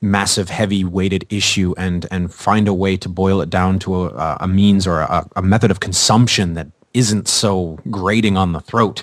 massive 0.00 0.50
heavy 0.50 0.84
weighted 0.84 1.26
issue 1.30 1.74
and 1.78 2.06
and 2.10 2.32
find 2.32 2.68
a 2.68 2.74
way 2.74 2.94
to 2.94 3.08
boil 3.08 3.40
it 3.40 3.48
down 3.48 3.78
to 3.78 4.04
a, 4.04 4.36
a 4.40 4.46
means 4.46 4.86
or 4.86 5.00
a, 5.00 5.26
a 5.34 5.42
method 5.42 5.70
of 5.70 5.80
consumption 5.80 6.52
that 6.54 6.68
isn't 6.94 7.28
so 7.28 7.78
grating 7.90 8.36
on 8.36 8.52
the 8.52 8.60
throat. 8.60 9.02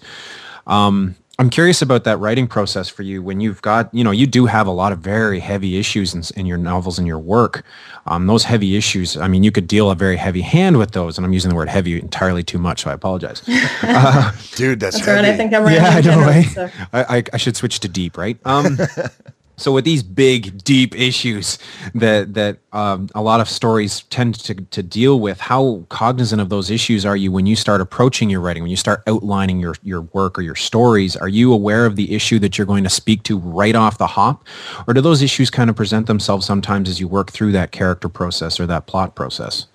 Um, 0.68 1.16
I'm 1.42 1.50
curious 1.50 1.82
about 1.82 2.04
that 2.04 2.20
writing 2.20 2.46
process 2.46 2.88
for 2.88 3.02
you 3.02 3.24
when 3.24 3.40
you've 3.42 3.64
got, 3.64 3.92
you 3.96 4.04
know, 4.04 4.12
you 4.12 4.28
do 4.28 4.46
have 4.46 4.68
a 4.68 4.72
lot 4.72 4.92
of 4.92 5.00
very 5.00 5.40
heavy 5.40 5.76
issues 5.80 6.14
in, 6.14 6.22
in 6.40 6.46
your 6.46 6.60
novels 6.60 7.00
and 7.00 7.08
your 7.08 7.18
work. 7.18 7.64
Um, 8.06 8.28
those 8.28 8.44
heavy 8.44 8.76
issues, 8.76 9.18
I 9.18 9.28
mean, 9.28 9.44
you 9.44 9.52
could 9.52 9.66
deal 9.66 9.90
a 9.90 9.96
very 9.96 10.18
heavy 10.18 10.42
hand 10.42 10.78
with 10.78 10.92
those, 10.92 11.18
and 11.18 11.26
I'm 11.26 11.34
using 11.34 11.50
the 11.50 11.56
word 11.56 11.68
heavy 11.68 12.00
entirely 12.00 12.44
too 12.44 12.60
much, 12.60 12.84
so 12.84 12.92
I 12.92 12.94
apologize. 12.94 13.42
Uh, 13.84 14.32
Dude, 14.56 14.80
that's, 14.80 14.98
that's 14.98 15.06
heavy. 15.06 15.22
Right, 15.22 15.34
I 15.34 15.38
think 15.38 15.54
I'm 15.54 15.68
yeah, 15.68 15.90
I 15.90 16.02
know, 16.02 16.20
right? 16.20 16.46
So. 16.46 16.70
I, 16.94 17.18
I, 17.18 17.24
I, 17.34 17.38
should 17.38 17.56
switch 17.58 17.80
to 17.82 17.88
deep, 17.88 18.18
right? 18.18 18.38
Um, 18.46 18.78
So 19.62 19.72
with 19.72 19.86
these 19.86 20.02
big, 20.02 20.64
deep 20.64 20.96
issues 20.96 21.60
that 21.94 22.34
that 22.34 22.58
um, 22.74 23.10
a 23.14 23.22
lot 23.22 23.40
of 23.42 23.48
stories 23.48 24.02
tend 24.10 24.36
to, 24.40 24.56
to 24.56 24.82
deal 24.82 25.20
with, 25.20 25.40
how 25.40 25.86
cognizant 25.90 26.42
of 26.42 26.50
those 26.50 26.72
issues 26.72 27.06
are 27.06 27.16
you 27.16 27.32
when 27.32 27.46
you 27.46 27.56
start 27.56 27.80
approaching 27.80 28.30
your 28.30 28.42
writing, 28.42 28.64
when 28.64 28.72
you 28.72 28.78
start 28.78 29.04
outlining 29.08 29.60
your, 29.60 29.76
your 29.84 30.02
work 30.14 30.40
or 30.40 30.42
your 30.42 30.56
stories? 30.56 31.16
Are 31.16 31.28
you 31.28 31.54
aware 31.54 31.86
of 31.86 31.96
the 31.96 32.16
issue 32.16 32.40
that 32.40 32.58
you're 32.58 32.66
going 32.66 32.84
to 32.84 32.90
speak 32.90 33.22
to 33.24 33.38
right 33.38 33.76
off 33.76 34.00
the 34.00 34.08
hop? 34.08 34.44
Or 34.88 34.96
do 34.96 35.02
those 35.02 35.22
issues 35.22 35.52
kind 35.52 35.70
of 35.70 35.76
present 35.76 36.08
themselves 36.08 36.46
sometimes 36.46 36.90
as 36.90 37.00
you 37.00 37.08
work 37.08 37.32
through 37.32 37.52
that 37.52 37.72
character 37.72 38.10
process 38.10 38.60
or 38.60 38.66
that 38.66 38.88
plot 38.88 39.16
process? 39.16 39.68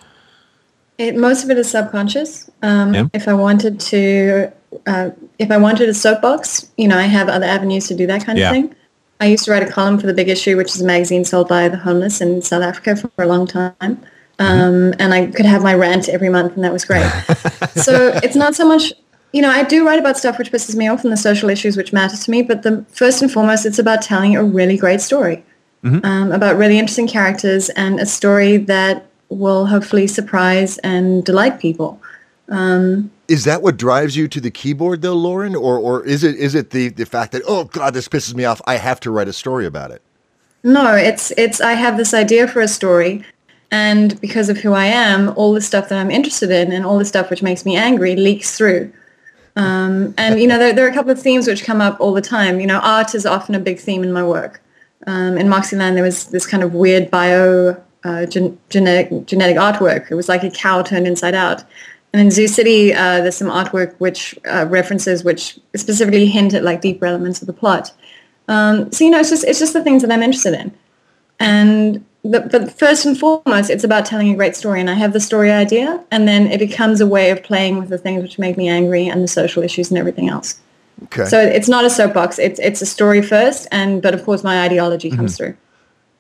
It, 0.99 1.15
most 1.17 1.45
of 1.45 1.51
it 1.51 1.59
is 1.59 1.71
subconscious. 1.71 2.51
Um, 2.63 2.93
yeah. 2.93 3.07
If 3.13 3.29
I 3.29 3.35
wanted 3.35 3.79
to, 3.81 4.53
uh, 4.89 5.11
if 5.39 5.53
I 5.53 5.59
wanted 5.59 5.89
a 5.89 5.95
soapbox, 5.95 6.71
you 6.77 6.89
know, 6.89 6.99
I 6.99 7.03
have 7.03 7.29
other 7.29 7.47
avenues 7.47 7.87
to 7.89 7.95
do 7.95 8.07
that 8.09 8.25
kind 8.25 8.37
yeah. 8.37 8.49
of 8.49 8.53
thing. 8.53 8.75
I 9.21 9.27
used 9.27 9.45
to 9.45 9.51
write 9.51 9.63
a 9.63 9.71
column 9.71 9.99
for 9.99 10.07
the 10.07 10.15
Big 10.15 10.29
Issue, 10.29 10.57
which 10.57 10.75
is 10.75 10.81
a 10.81 10.85
magazine 10.85 11.25
sold 11.25 11.49
by 11.49 11.69
the 11.69 11.77
homeless 11.77 12.21
in 12.21 12.43
South 12.43 12.63
Africa 12.63 12.97
for 12.97 13.11
a 13.23 13.27
long 13.27 13.47
time. 13.47 13.75
Mm-hmm. 13.81 14.03
Um, 14.39 14.73
mm-hmm. 14.73 15.01
And 15.01 15.15
I 15.15 15.27
could 15.29 15.47
have 15.47 15.63
my 15.63 15.75
rant 15.75 16.09
every 16.09 16.29
month, 16.29 16.55
and 16.55 16.65
that 16.65 16.73
was 16.73 16.85
great. 16.85 17.11
so 17.75 18.13
it's 18.23 18.37
not 18.37 18.55
so 18.55 18.69
much, 18.69 18.93
you 19.33 19.41
know, 19.41 19.51
I 19.51 19.63
do 19.63 19.87
write 19.87 19.99
about 19.99 20.19
stuff 20.19 20.39
which 20.39 20.53
pisses 20.53 20.77
me 20.77 20.89
off 20.89 21.05
and 21.05 21.13
the 21.13 21.17
social 21.17 21.49
issues 21.49 21.77
which 21.77 21.93
matter 21.93 22.17
to 22.17 22.31
me. 22.31 22.43
But 22.43 22.63
the 22.63 22.85
first 22.91 23.23
and 23.23 23.33
foremost, 23.33 23.65
it's 23.65 23.79
about 23.79 24.03
telling 24.03 24.37
a 24.37 24.45
really 24.45 24.77
great 24.77 25.01
story 25.01 25.45
mm-hmm. 25.83 26.05
um, 26.05 26.33
about 26.33 26.57
really 26.57 26.79
interesting 26.79 27.09
characters 27.09 27.71
and 27.71 27.99
a 27.99 28.07
story 28.07 28.59
that 28.59 29.07
will 29.29 29.67
hopefully 29.67 30.07
surprise 30.07 30.79
and 30.79 31.25
delight 31.25 31.59
people. 31.59 32.01
Um, 32.49 33.11
is 33.29 33.45
that 33.45 33.63
what 33.63 33.77
drives 33.77 34.17
you 34.17 34.29
to 34.29 34.41
the 34.41 34.51
keyboard 34.51 35.03
though, 35.03 35.15
Lauren? 35.15 35.55
Or 35.55 35.79
or 35.79 36.05
is 36.05 36.25
it 36.25 36.37
is 36.37 36.55
it 36.55 36.71
the, 36.71 36.89
the 36.89 37.07
fact 37.07 37.33
that, 37.33 37.43
oh 37.47 37.65
God, 37.65 37.95
this 37.95 38.09
pisses 38.09 38.35
me 38.35 38.45
off, 38.45 38.61
I 38.67 38.77
have 38.77 39.01
to 39.01 39.11
write 39.11 39.29
a 39.29 39.33
story 39.33 39.67
about 39.67 39.91
it? 39.91 40.03
No, 40.63 40.95
it's 40.95 41.33
it's 41.33 41.61
I 41.61 41.73
have 41.73 41.97
this 41.97 42.15
idea 42.15 42.49
for 42.49 42.61
a 42.61 42.69
story 42.69 43.25
and 43.71 44.21
because 44.21 44.49
of 44.49 44.59
who 44.59 44.73
I 44.73 44.87
am, 44.87 45.31
all 45.37 45.53
the 45.53 45.61
stuff 45.61 45.89
that 45.89 45.99
I'm 45.99 46.11
interested 46.11 46.51
in 46.51 46.73
and 46.73 46.85
all 46.85 46.99
the 46.99 47.05
stuff 47.05 47.31
which 47.31 47.43
makes 47.43 47.65
me 47.65 47.77
angry 47.77 48.17
leaks 48.17 48.57
through. 48.57 48.93
Um, 49.57 50.15
and 50.19 50.41
you 50.41 50.47
know, 50.47 50.59
there, 50.59 50.73
there, 50.73 50.87
are 50.87 50.91
a 50.91 50.95
couple 50.95 51.11
of 51.11 51.21
themes 51.21 51.47
which 51.47 51.65
come 51.65 51.81
up 51.81 51.99
all 52.01 52.13
the 52.13 52.21
time. 52.21 52.61
You 52.61 52.67
know, 52.67 52.79
art 52.81 53.15
is 53.15 53.27
often 53.27 53.55
a 53.55 53.59
big 53.59 53.79
theme 53.79 54.03
in 54.03 54.13
my 54.13 54.23
work. 54.23 54.63
Um, 55.07 55.39
in 55.39 55.49
Moxyland, 55.49 55.95
there 55.95 56.03
was 56.03 56.27
this 56.27 56.47
kind 56.47 56.63
of 56.63 56.75
weird 56.75 57.11
bio 57.11 57.81
uh, 58.05 58.27
gen- 58.27 58.59
genetic 58.71 59.27
genetic 59.27 59.57
artwork. 59.57 60.11
It 60.11 60.15
was 60.15 60.29
like 60.29 60.45
a 60.45 60.51
cow 60.51 60.83
turned 60.83 61.07
inside 61.07 61.35
out. 61.35 61.65
And 62.17 62.25
in 62.25 62.31
Zoo 62.31 62.49
City, 62.49 62.95
uh, 62.95 63.21
there's 63.21 63.37
some 63.37 63.49
artwork 63.49 63.95
which 63.99 64.35
uh, 64.51 64.65
references 64.71 65.23
which 65.23 65.61
specifically 65.75 66.25
hint 66.25 66.55
at 66.55 66.63
like 66.63 66.81
deeper 66.81 67.05
elements 67.05 67.43
of 67.43 67.47
the 67.47 67.53
plot. 67.53 67.93
Um, 68.49 68.91
so 68.91 69.05
you 69.05 69.11
know, 69.11 69.21
it's 69.21 69.29
just 69.29 69.45
it's 69.45 69.59
just 69.59 69.75
the 69.75 69.85
things 69.85 70.01
that 70.01 70.11
I'm 70.11 70.23
interested 70.23 70.55
in. 70.55 70.73
And 71.39 72.03
the, 72.25 72.41
but 72.41 72.73
first 72.73 73.05
and 73.05 73.21
foremost, 73.21 73.69
it's 73.69 73.85
about 73.85 74.07
telling 74.07 74.31
a 74.31 74.35
great 74.35 74.57
story. 74.57 74.81
And 74.81 74.89
I 74.89 74.95
have 74.95 75.13
the 75.13 75.21
story 75.21 75.53
idea, 75.53 76.03
and 76.11 76.27
then 76.27 76.47
it 76.47 76.59
becomes 76.59 77.03
a 77.03 77.07
way 77.07 77.29
of 77.29 77.43
playing 77.43 77.77
with 77.77 77.91
the 77.91 77.99
things 77.99 78.23
which 78.23 78.39
make 78.39 78.57
me 78.57 78.67
angry 78.67 79.07
and 79.07 79.23
the 79.23 79.29
social 79.29 79.63
issues 79.63 79.91
and 79.91 79.99
everything 79.99 80.31
else. 80.31 80.59
Okay. 81.05 81.27
So 81.27 81.39
it's 81.39 81.69
not 81.69 81.85
a 81.85 81.91
soapbox. 81.91 82.39
It's 82.39 82.59
it's 82.61 82.81
a 82.81 82.87
story 82.87 83.21
first, 83.21 83.69
and 83.71 84.01
but 84.01 84.15
of 84.15 84.25
course 84.25 84.43
my 84.43 84.63
ideology 84.63 85.11
comes 85.11 85.33
mm-hmm. 85.33 85.49
through. 85.49 85.57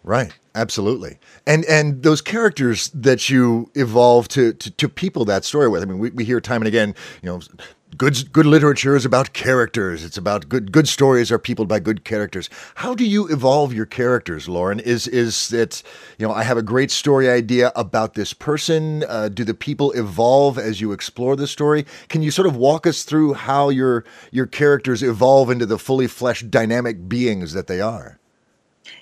Right. 0.05 0.31
Absolutely. 0.57 1.19
And 1.47 1.67
and 1.67 2.03
those 2.03 2.23
characters 2.23 2.89
that 2.95 3.29
you 3.29 3.71
evolve 3.75 4.27
to 4.29 4.55
to, 4.55 4.71
to 4.71 4.89
people 4.89 5.27
that 5.27 5.45
story 5.45 5.69
with. 5.69 5.83
I 5.83 5.85
mean, 5.85 5.99
we, 5.99 6.09
we 6.11 6.25
hear 6.25 6.41
time 6.41 6.63
and 6.63 6.67
again, 6.67 6.95
you 7.23 7.29
know, 7.29 7.41
good 7.99 8.33
good 8.33 8.47
literature 8.47 8.97
is 8.97 9.05
about 9.05 9.35
characters. 9.35 10.03
It's 10.03 10.17
about 10.17 10.49
good 10.49 10.73
good 10.73 10.89
stories 10.89 11.31
are 11.31 11.39
peopled 11.39 11.69
by 11.69 11.81
good 11.81 12.05
characters. 12.05 12.49
How 12.77 12.95
do 12.95 13.05
you 13.05 13.29
evolve 13.29 13.75
your 13.75 13.85
characters, 13.85 14.49
Lauren? 14.49 14.81
Is 14.81 15.07
is 15.09 15.53
it 15.53 15.83
you 16.19 16.27
know 16.27 16.33
I 16.33 16.43
have 16.43 16.57
a 16.57 16.63
great 16.63 16.91
story 16.91 17.29
idea 17.29 17.71
about 17.77 18.15
this 18.15 18.33
person? 18.33 19.05
Uh, 19.07 19.29
do 19.29 19.45
the 19.45 19.53
people 19.55 19.93
evolve 19.93 20.57
as 20.57 20.81
you 20.81 20.93
explore 20.93 21.37
the 21.37 21.47
story? 21.47 21.85
Can 22.09 22.23
you 22.23 22.31
sort 22.31 22.49
of 22.49 22.57
walk 22.57 22.87
us 22.87 23.03
through 23.03 23.35
how 23.35 23.69
your 23.69 24.05
your 24.33 24.47
characters 24.47 25.03
evolve 25.03 25.51
into 25.51 25.67
the 25.67 25.79
fully 25.79 26.07
fleshed 26.07 26.51
dynamic 26.51 27.11
beings 27.11 27.53
that 27.53 27.67
they 27.67 27.83
are? 27.83 28.19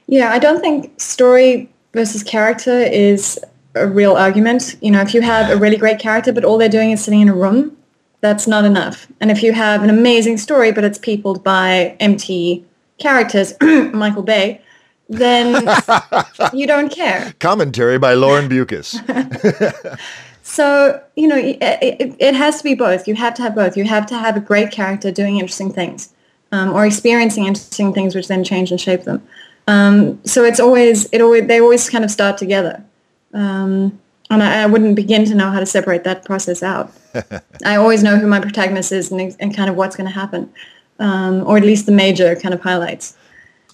Yeah, 0.06 0.30
I 0.30 0.38
don't 0.38 0.60
think 0.60 1.00
story 1.00 1.70
versus 1.92 2.22
character 2.22 2.78
is 2.78 3.40
a 3.74 3.86
real 3.86 4.16
argument. 4.16 4.76
You 4.80 4.90
know, 4.90 5.00
if 5.00 5.14
you 5.14 5.22
have 5.22 5.50
a 5.50 5.56
really 5.56 5.76
great 5.76 5.98
character, 5.98 6.32
but 6.32 6.44
all 6.44 6.58
they're 6.58 6.68
doing 6.68 6.92
is 6.92 7.02
sitting 7.02 7.20
in 7.20 7.28
a 7.28 7.34
room, 7.34 7.76
that's 8.20 8.46
not 8.46 8.64
enough. 8.64 9.06
And 9.20 9.30
if 9.30 9.42
you 9.42 9.52
have 9.52 9.82
an 9.82 9.90
amazing 9.90 10.38
story, 10.38 10.72
but 10.72 10.84
it's 10.84 10.98
peopled 10.98 11.44
by 11.44 11.96
empty 12.00 12.64
characters, 12.98 13.54
Michael 13.60 14.22
Bay, 14.22 14.60
then 15.08 15.68
you 16.52 16.66
don't 16.66 16.90
care. 16.90 17.34
Commentary 17.38 17.98
by 17.98 18.14
Lauren 18.14 18.48
Beukes. 18.48 18.96
so, 20.42 21.02
you 21.16 21.28
know, 21.28 21.36
it, 21.36 21.58
it, 21.60 22.16
it, 22.18 22.34
has 22.34 22.58
to 22.58 22.64
be 22.64 22.74
both. 22.74 23.06
You 23.06 23.14
have 23.14 23.34
to 23.34 23.42
have 23.42 23.54
both. 23.54 23.76
You 23.76 23.84
have 23.84 24.06
to 24.06 24.18
have 24.18 24.36
a 24.36 24.40
great 24.40 24.70
character 24.70 25.10
doing 25.10 25.36
interesting 25.36 25.72
things 25.72 26.14
um, 26.52 26.72
or 26.72 26.86
experiencing 26.86 27.44
interesting 27.44 27.92
things 27.92 28.14
which 28.14 28.28
then 28.28 28.44
change 28.44 28.70
and 28.70 28.80
shape 28.80 29.02
them. 29.02 29.22
Um, 29.66 30.22
so 30.24 30.44
it's 30.44 30.60
always, 30.60 31.08
it 31.12 31.20
always, 31.20 31.46
they 31.46 31.60
always 31.60 31.88
kind 31.88 32.04
of 32.04 32.10
start 32.10 32.36
together. 32.38 32.84
Um, 33.32 33.98
and 34.30 34.42
I, 34.42 34.62
I, 34.62 34.66
wouldn't 34.66 34.94
begin 34.94 35.24
to 35.26 35.34
know 35.34 35.50
how 35.50 35.60
to 35.60 35.66
separate 35.66 36.04
that 36.04 36.24
process 36.24 36.62
out. 36.62 36.92
I 37.64 37.76
always 37.76 38.02
know 38.02 38.16
who 38.16 38.26
my 38.26 38.40
protagonist 38.40 38.92
is 38.92 39.10
and, 39.10 39.34
and 39.40 39.56
kind 39.56 39.70
of 39.70 39.76
what's 39.76 39.96
going 39.96 40.06
to 40.06 40.14
happen, 40.14 40.52
um, 40.98 41.42
or 41.46 41.56
at 41.56 41.62
least 41.62 41.86
the 41.86 41.92
major 41.92 42.36
kind 42.36 42.54
of 42.54 42.60
highlights. 42.60 43.16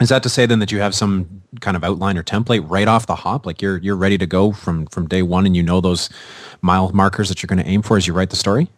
Is 0.00 0.08
that 0.08 0.22
to 0.22 0.30
say 0.30 0.46
then 0.46 0.60
that 0.60 0.72
you 0.72 0.80
have 0.80 0.94
some 0.94 1.42
kind 1.60 1.76
of 1.76 1.84
outline 1.84 2.16
or 2.16 2.22
template 2.22 2.64
right 2.68 2.88
off 2.88 3.06
the 3.06 3.14
hop, 3.14 3.44
like 3.44 3.60
you're 3.60 3.76
you're 3.78 3.96
ready 3.96 4.16
to 4.16 4.26
go 4.26 4.50
from 4.50 4.86
from 4.86 5.06
day 5.06 5.20
one, 5.20 5.44
and 5.44 5.54
you 5.54 5.62
know 5.62 5.82
those 5.82 6.08
mile 6.62 6.90
markers 6.92 7.28
that 7.28 7.42
you're 7.42 7.48
going 7.48 7.62
to 7.62 7.70
aim 7.70 7.82
for 7.82 7.98
as 7.98 8.06
you 8.06 8.14
write 8.14 8.30
the 8.30 8.36
story? 8.36 8.68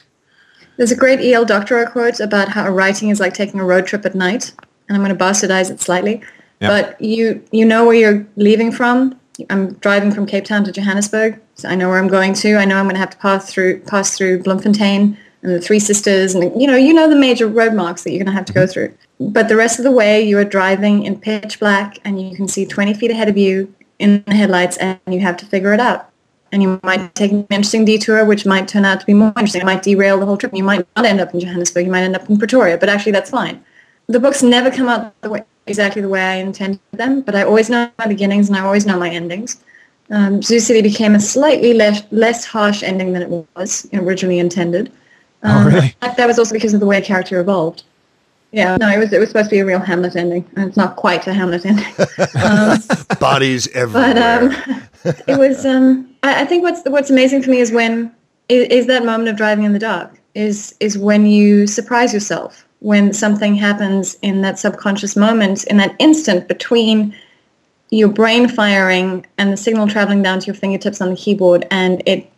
There's 0.78 0.90
a 0.90 0.96
great 0.96 1.20
E.L. 1.20 1.44
Doctorow 1.44 1.86
quote 1.86 2.18
about 2.18 2.48
how 2.48 2.68
writing 2.70 3.10
is 3.10 3.20
like 3.20 3.34
taking 3.34 3.60
a 3.60 3.64
road 3.64 3.86
trip 3.86 4.04
at 4.04 4.16
night, 4.16 4.52
and 4.88 4.96
I'm 4.96 5.04
going 5.04 5.16
to 5.16 5.24
bastardize 5.24 5.70
it 5.70 5.80
slightly. 5.80 6.22
Yep. 6.62 6.70
But 6.70 7.00
you 7.00 7.44
you 7.50 7.64
know 7.64 7.84
where 7.84 7.94
you're 7.94 8.26
leaving 8.36 8.72
from, 8.72 9.18
I'm 9.50 9.74
driving 9.74 10.12
from 10.12 10.26
Cape 10.26 10.44
Town 10.44 10.64
to 10.64 10.72
Johannesburg. 10.72 11.40
So 11.54 11.68
I 11.68 11.74
know 11.74 11.88
where 11.88 11.98
I'm 11.98 12.08
going 12.08 12.34
to. 12.34 12.56
I 12.56 12.64
know 12.64 12.76
I'm 12.76 12.84
going 12.84 12.94
to 12.94 13.00
have 13.00 13.10
to 13.10 13.18
pass 13.18 13.50
through 13.50 13.80
pass 13.80 14.16
through 14.16 14.42
Bloemfontein 14.42 15.16
and 15.42 15.52
the 15.52 15.60
Three 15.60 15.78
Sisters, 15.78 16.34
and 16.34 16.60
you 16.60 16.66
know, 16.66 16.76
you 16.76 16.94
know 16.94 17.08
the 17.08 17.16
major 17.16 17.46
road 17.48 17.74
marks 17.74 18.04
that 18.04 18.10
you're 18.10 18.22
going 18.22 18.32
to 18.32 18.32
have 18.32 18.44
to 18.46 18.52
go 18.52 18.62
mm-hmm. 18.62 18.72
through. 18.72 18.94
But 19.18 19.48
the 19.48 19.56
rest 19.56 19.78
of 19.78 19.84
the 19.84 19.90
way, 19.90 20.22
you 20.22 20.38
are 20.38 20.44
driving 20.44 21.04
in 21.04 21.18
pitch 21.18 21.58
black, 21.58 21.98
and 22.04 22.20
you 22.20 22.36
can 22.36 22.48
see 22.48 22.64
20 22.64 22.94
feet 22.94 23.10
ahead 23.10 23.28
of 23.28 23.36
you 23.36 23.74
in 23.98 24.22
the 24.26 24.34
headlights, 24.34 24.76
and 24.76 25.00
you 25.06 25.20
have 25.20 25.36
to 25.38 25.46
figure 25.46 25.72
it 25.72 25.80
out. 25.80 26.08
And 26.52 26.62
you 26.62 26.78
might 26.82 27.14
take 27.14 27.32
an 27.32 27.46
interesting 27.48 27.84
detour, 27.84 28.24
which 28.24 28.44
might 28.44 28.68
turn 28.68 28.84
out 28.84 29.00
to 29.00 29.06
be 29.06 29.14
more 29.14 29.28
interesting. 29.28 29.62
It 29.62 29.64
might 29.64 29.82
derail 29.82 30.20
the 30.20 30.26
whole 30.26 30.36
trip. 30.36 30.54
You 30.54 30.64
might 30.64 30.86
not 30.96 31.06
end 31.06 31.20
up 31.20 31.32
in 31.32 31.40
Johannesburg. 31.40 31.86
You 31.86 31.92
might 31.92 32.02
end 32.02 32.14
up 32.14 32.28
in 32.28 32.38
Pretoria, 32.38 32.76
but 32.76 32.90
actually 32.90 33.12
that's 33.12 33.30
fine. 33.30 33.64
The 34.06 34.20
books 34.20 34.42
never 34.42 34.70
come 34.70 34.88
out 34.88 35.18
the 35.22 35.30
way, 35.30 35.44
exactly 35.66 36.02
the 36.02 36.08
way 36.08 36.20
I 36.20 36.34
intended 36.36 36.80
them, 36.92 37.22
but 37.22 37.34
I 37.34 37.42
always 37.42 37.70
know 37.70 37.90
my 37.98 38.06
beginnings 38.06 38.48
and 38.48 38.56
I 38.56 38.60
always 38.60 38.86
know 38.86 38.98
my 38.98 39.10
endings. 39.10 39.62
Um, 40.10 40.42
Zoo 40.42 40.60
City 40.60 40.82
became 40.82 41.14
a 41.14 41.20
slightly 41.20 41.74
less, 41.74 42.02
less 42.10 42.44
harsh 42.44 42.82
ending 42.82 43.12
than 43.12 43.22
it 43.22 43.46
was 43.56 43.88
originally 43.94 44.38
intended. 44.38 44.92
Oh, 45.42 45.50
um, 45.50 45.66
oh, 45.66 45.70
really? 45.70 45.96
That 46.00 46.26
was 46.26 46.38
also 46.38 46.54
because 46.54 46.74
of 46.74 46.80
the 46.80 46.86
way 46.86 46.98
a 46.98 47.02
character 47.02 47.40
evolved. 47.40 47.84
Yeah, 48.52 48.76
no, 48.76 48.88
it 48.90 48.98
was 48.98 49.10
it 49.14 49.18
was 49.18 49.30
supposed 49.30 49.48
to 49.48 49.56
be 49.56 49.60
a 49.60 49.64
real 49.64 49.78
Hamlet 49.78 50.14
ending, 50.14 50.44
and 50.56 50.68
it's 50.68 50.76
not 50.76 50.96
quite 50.96 51.26
a 51.26 51.32
Hamlet 51.32 51.64
ending. 51.64 51.86
Um, 52.34 52.78
Bodies 53.18 53.66
everywhere. 53.68 54.14
But 54.14 54.22
um, 54.22 55.14
it 55.26 55.38
was. 55.38 55.64
Um, 55.64 56.14
I, 56.22 56.42
I, 56.42 56.44
think 56.44 56.62
what's 56.62 56.82
what's 56.84 57.08
amazing 57.08 57.42
for 57.42 57.50
me 57.50 57.60
is 57.60 57.72
when 57.72 58.14
is, 58.50 58.68
is 58.68 58.86
that 58.88 59.06
moment 59.06 59.30
of 59.30 59.36
driving 59.36 59.64
in 59.64 59.72
the 59.72 59.78
dark. 59.78 60.20
Is 60.34 60.74
is 60.80 60.98
when 60.98 61.24
you 61.24 61.66
surprise 61.66 62.12
yourself 62.12 62.66
when 62.82 63.12
something 63.12 63.54
happens 63.54 64.16
in 64.22 64.42
that 64.42 64.58
subconscious 64.58 65.14
moment, 65.14 65.62
in 65.64 65.76
that 65.76 65.94
instant 66.00 66.48
between 66.48 67.14
your 67.90 68.08
brain 68.08 68.48
firing 68.48 69.24
and 69.38 69.52
the 69.52 69.56
signal 69.56 69.86
traveling 69.86 70.20
down 70.20 70.40
to 70.40 70.46
your 70.46 70.54
fingertips 70.54 71.00
on 71.00 71.10
the 71.10 71.16
keyboard 71.16 71.64
and 71.70 72.02
it 72.06 72.28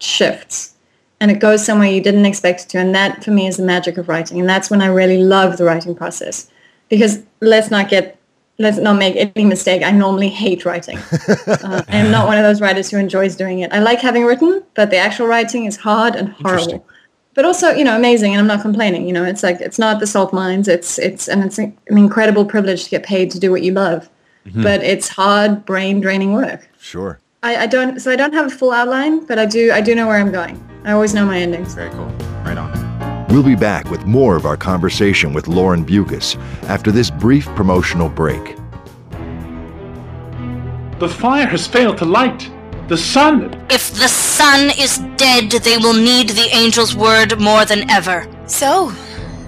shifts 0.00 0.74
and 1.20 1.30
it 1.30 1.38
goes 1.38 1.64
somewhere 1.64 1.88
you 1.88 2.00
didn't 2.00 2.26
expect 2.26 2.62
it 2.62 2.68
to. 2.70 2.78
And 2.78 2.92
that 2.94 3.22
for 3.22 3.30
me 3.30 3.46
is 3.46 3.56
the 3.56 3.62
magic 3.62 3.96
of 3.96 4.08
writing. 4.08 4.40
And 4.40 4.48
that's 4.48 4.68
when 4.68 4.82
I 4.82 4.86
really 4.86 5.22
love 5.22 5.58
the 5.58 5.64
writing 5.64 5.94
process. 5.94 6.50
Because 6.88 7.22
let's 7.40 7.70
not 7.70 7.88
get 7.88 8.18
let's 8.58 8.78
not 8.78 8.94
make 8.94 9.16
any 9.16 9.44
mistake. 9.44 9.82
I 9.82 9.90
normally 9.90 10.28
hate 10.28 10.64
writing. 10.64 10.98
Uh, 11.46 11.82
I 11.88 11.96
am 11.96 12.10
not 12.10 12.26
one 12.26 12.36
of 12.36 12.42
those 12.42 12.60
writers 12.60 12.90
who 12.90 12.98
enjoys 12.98 13.36
doing 13.36 13.60
it. 13.60 13.72
I 13.72 13.78
like 13.78 14.00
having 14.00 14.24
written, 14.24 14.62
but 14.74 14.90
the 14.90 14.96
actual 14.96 15.26
writing 15.26 15.64
is 15.64 15.76
hard 15.76 16.14
and 16.14 16.28
horrible 16.30 16.84
but 17.34 17.44
also 17.44 17.70
you 17.70 17.84
know 17.84 17.96
amazing 17.96 18.32
and 18.32 18.40
i'm 18.40 18.46
not 18.46 18.62
complaining 18.62 19.06
you 19.06 19.12
know 19.12 19.24
it's 19.24 19.42
like 19.42 19.60
it's 19.60 19.78
not 19.78 20.00
the 20.00 20.06
salt 20.06 20.32
mines 20.32 20.68
it's 20.68 20.98
it's 20.98 21.28
and 21.28 21.44
it's 21.44 21.58
an 21.58 21.76
incredible 21.88 22.44
privilege 22.44 22.84
to 22.84 22.90
get 22.90 23.02
paid 23.02 23.30
to 23.30 23.38
do 23.38 23.50
what 23.50 23.62
you 23.62 23.72
love. 23.72 24.08
Mm-hmm. 24.46 24.62
but 24.62 24.82
it's 24.82 25.08
hard 25.08 25.64
brain 25.64 26.02
draining 26.02 26.34
work. 26.34 26.68
Sure. 26.78 27.18
I, 27.42 27.56
I, 27.62 27.66
don't 27.66 27.98
so 27.98 28.10
i 28.10 28.16
don't 28.16 28.34
have 28.34 28.46
a 28.46 28.50
full 28.50 28.72
outline 28.72 29.24
but 29.24 29.38
i 29.38 29.46
do 29.46 29.72
i 29.72 29.80
do 29.80 29.94
know 29.94 30.06
where 30.06 30.18
i'm 30.18 30.30
going. 30.30 30.56
I 30.84 30.92
always 30.92 31.14
know 31.14 31.24
my 31.24 31.38
endings. 31.38 31.74
Very 31.74 31.90
cool. 31.90 32.06
Right 32.44 32.58
on. 32.58 33.26
We'll 33.28 33.42
be 33.42 33.56
back 33.56 33.90
with 33.90 34.04
more 34.04 34.36
of 34.36 34.44
our 34.44 34.58
conversation 34.58 35.32
with 35.32 35.48
lauren 35.48 35.82
beukes 35.82 36.36
after 36.64 36.92
this 36.92 37.10
brief 37.10 37.46
promotional 37.56 38.10
break. 38.10 38.54
The 40.98 41.08
fire 41.08 41.46
has 41.46 41.66
failed 41.66 41.96
to 41.98 42.04
light 42.04 42.50
the 42.88 42.96
sun. 42.96 43.54
If 43.70 43.92
the 43.92 44.08
sun 44.08 44.70
is 44.78 44.98
dead, 45.16 45.50
they 45.50 45.78
will 45.78 45.94
need 45.94 46.30
the 46.30 46.50
angel's 46.52 46.94
word 46.94 47.40
more 47.40 47.64
than 47.64 47.88
ever. 47.90 48.28
So, 48.46 48.92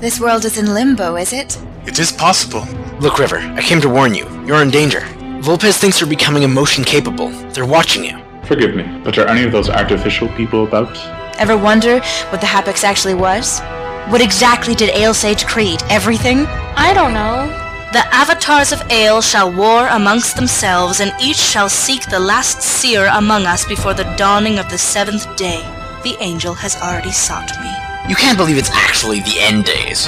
this 0.01 0.19
world 0.19 0.45
is 0.45 0.57
in 0.57 0.73
limbo, 0.73 1.17
is 1.17 1.33
it? 1.33 1.59
It 1.87 1.99
is 1.99 2.11
possible. 2.13 2.67
Look, 3.01 3.19
River, 3.19 3.39
I 3.39 3.63
came 3.63 3.81
to 3.83 3.89
warn 3.89 4.15
you. 4.15 4.27
You're 4.47 4.63
in 4.63 4.71
danger. 4.71 5.01
Vulpes 5.41 5.79
thinks 5.79 6.01
you're 6.01 6.09
becoming 6.09 6.45
emotion 6.45 6.83
capable. 6.83 7.29
They're 7.53 7.67
watching 7.67 8.05
you. 8.05 8.19
Forgive 8.45 8.75
me, 8.75 8.85
but 9.05 9.19
are 9.19 9.29
any 9.29 9.45
of 9.45 9.53
those 9.53 9.69
artificial 9.69 10.29
people 10.29 10.65
about? 10.65 10.97
Ever 11.39 11.57
wonder 11.59 12.01
what 12.31 12.41
the 12.41 12.47
Hapax 12.47 12.85
actually 12.85 13.15
was? 13.15 13.61
What 14.09 14.23
exactly 14.23 14.75
did 14.75 14.95
Ailsage 14.95 15.47
create? 15.47 15.83
Everything? 15.91 16.47
I 16.77 16.95
don't 16.95 17.13
know. 17.13 17.66
The 17.97 18.05
avatars 18.15 18.73
of 18.73 18.83
Ale 18.91 19.23
shall 19.23 19.51
war 19.51 19.89
amongst 19.89 20.37
themselves, 20.37 21.01
and 21.01 21.15
each 21.19 21.39
shall 21.39 21.71
seek 21.71 22.05
the 22.05 22.21
last 22.21 22.61
seer 22.61 23.09
among 23.11 23.47
us 23.47 23.65
before 23.65 23.95
the 23.95 24.05
dawning 24.19 24.59
of 24.59 24.69
the 24.69 24.77
seventh 24.77 25.35
day. 25.35 25.63
The 26.03 26.15
angel 26.21 26.53
has 26.53 26.77
already 26.77 27.13
sought 27.13 27.59
me. 27.63 27.71
You 28.07 28.15
can't 28.15 28.37
believe 28.37 28.59
it's 28.59 28.69
actually 28.71 29.21
the 29.21 29.39
end 29.39 29.65
days. 29.65 30.07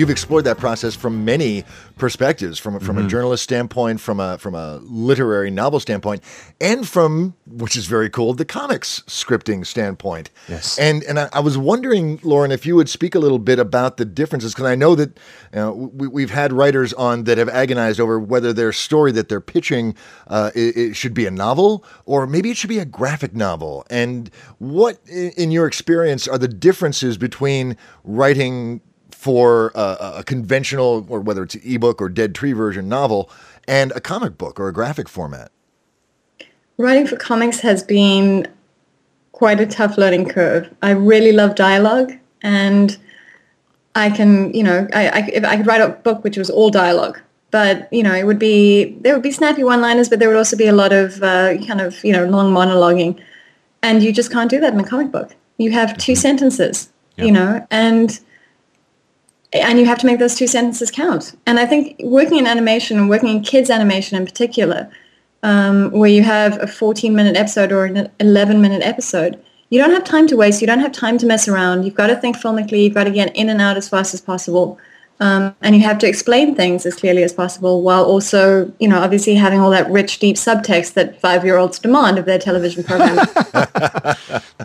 you've 0.00 0.10
explored 0.10 0.44
that 0.44 0.58
process 0.58 0.94
from 0.94 1.24
many 1.24 1.64
perspectives, 2.00 2.58
from 2.58 2.80
from 2.80 2.96
mm-hmm. 2.96 3.06
a 3.06 3.08
journalist 3.08 3.44
standpoint, 3.44 4.00
from 4.00 4.18
a 4.18 4.38
from 4.38 4.54
a 4.54 4.78
literary 4.82 5.50
novel 5.50 5.78
standpoint, 5.78 6.22
and 6.60 6.88
from 6.88 7.34
which 7.46 7.76
is 7.76 7.86
very 7.86 8.10
cool, 8.10 8.34
the 8.34 8.44
comics 8.44 9.04
scripting 9.06 9.64
standpoint. 9.64 10.30
Yes. 10.48 10.78
And 10.78 11.04
and 11.04 11.20
I, 11.20 11.28
I 11.32 11.40
was 11.40 11.56
wondering, 11.56 12.18
Lauren, 12.22 12.50
if 12.50 12.66
you 12.66 12.74
would 12.74 12.88
speak 12.88 13.14
a 13.14 13.20
little 13.20 13.38
bit 13.38 13.58
about 13.58 13.98
the 13.98 14.04
differences, 14.04 14.54
because 14.54 14.66
I 14.66 14.74
know 14.74 14.94
that 14.96 15.18
you 15.52 15.60
know, 15.60 15.72
we, 15.72 16.08
we've 16.08 16.30
had 16.30 16.52
writers 16.52 16.92
on 16.94 17.24
that 17.24 17.38
have 17.38 17.48
agonized 17.48 18.00
over 18.00 18.18
whether 18.18 18.52
their 18.52 18.72
story 18.72 19.12
that 19.12 19.28
they're 19.28 19.40
pitching 19.40 19.94
uh, 20.28 20.50
it, 20.54 20.76
it 20.76 20.96
should 20.96 21.14
be 21.14 21.26
a 21.26 21.30
novel 21.30 21.84
or 22.06 22.26
maybe 22.26 22.50
it 22.50 22.56
should 22.56 22.68
be 22.68 22.78
a 22.78 22.84
graphic 22.84 23.34
novel. 23.34 23.84
And 23.90 24.30
what, 24.58 24.98
in 25.08 25.50
your 25.50 25.66
experience, 25.66 26.26
are 26.26 26.38
the 26.38 26.48
differences 26.48 27.18
between 27.18 27.76
writing 28.04 28.80
for 29.20 29.70
a, 29.74 30.14
a 30.20 30.24
conventional, 30.24 31.04
or 31.10 31.20
whether 31.20 31.42
it's 31.42 31.54
ebook 31.56 32.00
or 32.00 32.08
dead 32.08 32.34
tree 32.34 32.54
version 32.54 32.88
novel, 32.88 33.28
and 33.68 33.92
a 33.92 34.00
comic 34.00 34.38
book 34.38 34.58
or 34.58 34.66
a 34.66 34.72
graphic 34.72 35.10
format? 35.10 35.52
Writing 36.78 37.06
for 37.06 37.16
comics 37.16 37.60
has 37.60 37.82
been 37.82 38.48
quite 39.32 39.60
a 39.60 39.66
tough 39.66 39.98
learning 39.98 40.26
curve. 40.26 40.74
I 40.80 40.92
really 40.92 41.32
love 41.32 41.54
dialogue, 41.54 42.14
and 42.40 42.96
I 43.94 44.08
can, 44.08 44.54
you 44.54 44.62
know, 44.62 44.88
I, 44.94 45.08
I, 45.08 45.18
if 45.34 45.44
I 45.44 45.58
could 45.58 45.66
write 45.66 45.82
a 45.82 45.90
book 45.90 46.24
which 46.24 46.38
was 46.38 46.48
all 46.48 46.70
dialogue, 46.70 47.20
but 47.50 47.92
you 47.92 48.02
know, 48.02 48.14
it 48.14 48.24
would 48.24 48.38
be 48.38 48.96
there 49.02 49.12
would 49.12 49.22
be 49.22 49.32
snappy 49.32 49.62
one-liners, 49.64 50.08
but 50.08 50.18
there 50.18 50.28
would 50.28 50.38
also 50.38 50.56
be 50.56 50.66
a 50.66 50.72
lot 50.72 50.94
of 50.94 51.22
uh, 51.22 51.58
kind 51.66 51.82
of 51.82 52.02
you 52.02 52.14
know 52.14 52.24
long 52.24 52.54
monologuing, 52.54 53.20
and 53.82 54.02
you 54.02 54.14
just 54.14 54.32
can't 54.32 54.48
do 54.48 54.60
that 54.60 54.72
in 54.72 54.80
a 54.80 54.84
comic 54.84 55.12
book. 55.12 55.36
You 55.58 55.72
have 55.72 55.98
two 55.98 56.14
sentences, 56.14 56.88
you 57.18 57.30
know, 57.30 57.66
and 57.70 58.18
and 59.52 59.78
you 59.78 59.86
have 59.86 59.98
to 59.98 60.06
make 60.06 60.18
those 60.18 60.34
two 60.34 60.46
sentences 60.46 60.90
count. 60.90 61.36
And 61.46 61.58
I 61.58 61.66
think 61.66 61.96
working 62.00 62.38
in 62.38 62.46
animation 62.46 62.98
and 62.98 63.08
working 63.08 63.28
in 63.28 63.42
kids 63.42 63.70
animation 63.70 64.16
in 64.16 64.24
particular, 64.24 64.90
um, 65.42 65.90
where 65.90 66.10
you 66.10 66.22
have 66.22 66.60
a 66.62 66.66
14 66.66 67.14
minute 67.14 67.36
episode 67.36 67.72
or 67.72 67.84
an 67.84 68.10
11 68.20 68.60
minute 68.60 68.82
episode, 68.82 69.42
you 69.70 69.80
don't 69.80 69.92
have 69.92 70.04
time 70.04 70.26
to 70.28 70.36
waste. 70.36 70.60
You 70.60 70.66
don't 70.66 70.80
have 70.80 70.92
time 70.92 71.16
to 71.18 71.26
mess 71.26 71.48
around. 71.48 71.84
You've 71.84 71.94
got 71.94 72.08
to 72.08 72.16
think 72.16 72.36
filmically. 72.36 72.84
You've 72.84 72.94
got 72.94 73.04
to 73.04 73.10
get 73.10 73.34
in 73.36 73.48
and 73.48 73.60
out 73.60 73.76
as 73.76 73.88
fast 73.88 74.14
as 74.14 74.20
possible. 74.20 74.78
Um, 75.20 75.54
and 75.60 75.76
you 75.76 75.82
have 75.82 75.98
to 75.98 76.08
explain 76.08 76.54
things 76.54 76.86
as 76.86 76.94
clearly 76.94 77.22
as 77.22 77.32
possible 77.34 77.82
while 77.82 78.04
also, 78.04 78.72
you 78.80 78.88
know, 78.88 78.98
obviously 78.98 79.34
having 79.34 79.60
all 79.60 79.68
that 79.68 79.90
rich, 79.90 80.18
deep 80.18 80.36
subtext 80.36 80.94
that 80.94 81.20
five-year-olds 81.20 81.78
demand 81.78 82.18
of 82.18 82.24
their 82.24 82.38
television 82.38 82.82
programming. 82.82 83.26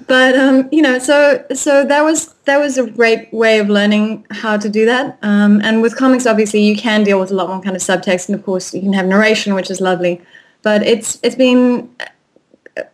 but 0.08 0.36
um, 0.36 0.70
you 0.72 0.82
know, 0.82 0.98
so 0.98 1.44
so 1.54 1.86
that 1.86 2.04
was 2.04 2.34
that 2.46 2.58
was 2.58 2.78
a 2.78 2.90
great 2.90 3.34
way 3.34 3.60
of 3.60 3.68
learning 3.68 4.26
how 4.32 4.56
to 4.56 4.70
do 4.70 4.86
that. 4.86 5.18
Um, 5.22 5.60
and 5.62 5.82
with 5.82 5.98
comics, 5.98 6.26
obviously, 6.26 6.62
you 6.62 6.78
can 6.78 7.04
deal 7.04 7.20
with 7.20 7.32
a 7.32 7.36
lot 7.36 7.50
more 7.50 7.62
kind 7.62 7.76
of 7.76 7.82
subtext, 7.82 8.30
and 8.30 8.40
of 8.40 8.46
course, 8.46 8.74
you 8.74 8.82
can 8.82 8.94
have 8.94 9.06
narration, 9.06 9.56
which 9.56 9.70
is 9.70 9.82
lovely. 9.82 10.22
But 10.62 10.84
it's 10.84 11.20
it's 11.22 11.36
been 11.36 11.90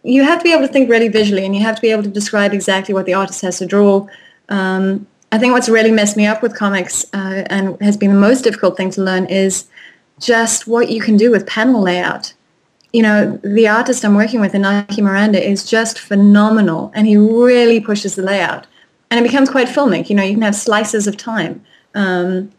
you 0.03 0.23
have 0.23 0.39
to 0.39 0.43
be 0.43 0.51
able 0.51 0.65
to 0.65 0.73
think 0.73 0.89
really 0.89 1.09
visually, 1.09 1.45
and 1.45 1.55
you 1.55 1.61
have 1.61 1.75
to 1.75 1.81
be 1.81 1.91
able 1.91 2.03
to 2.03 2.09
describe 2.09 2.53
exactly 2.53 2.95
what 2.95 3.05
the 3.05 3.13
artist 3.13 3.41
has 3.41 3.59
to 3.59 3.67
draw. 3.67 4.07
Um, 4.49 5.05
I 5.31 5.37
think 5.37 5.53
what's 5.53 5.69
really 5.69 5.91
messed 5.91 6.17
me 6.17 6.25
up 6.25 6.41
with 6.41 6.55
comics 6.55 7.05
uh, 7.13 7.43
and 7.49 7.81
has 7.81 7.95
been 7.95 8.11
the 8.11 8.19
most 8.19 8.43
difficult 8.43 8.75
thing 8.75 8.91
to 8.91 9.01
learn 9.01 9.25
is 9.27 9.65
just 10.19 10.67
what 10.67 10.89
you 10.89 11.01
can 11.01 11.15
do 11.15 11.31
with 11.31 11.47
panel 11.47 11.81
layout. 11.81 12.33
You 12.91 13.03
know, 13.03 13.39
the 13.41 13.69
artist 13.69 14.03
I'm 14.03 14.15
working 14.15 14.41
with, 14.41 14.51
Inaki 14.51 14.99
Miranda, 14.99 15.41
is 15.41 15.63
just 15.65 15.97
phenomenal, 15.99 16.91
and 16.93 17.07
he 17.07 17.15
really 17.15 17.79
pushes 17.79 18.15
the 18.15 18.21
layout. 18.21 18.67
And 19.09 19.19
it 19.19 19.23
becomes 19.23 19.49
quite 19.49 19.69
filmic. 19.69 20.09
You 20.09 20.15
know, 20.15 20.23
you 20.23 20.33
can 20.33 20.41
have 20.41 20.55
slices 20.55 21.07
of 21.07 21.15
time 21.15 21.63
um, 21.95 22.51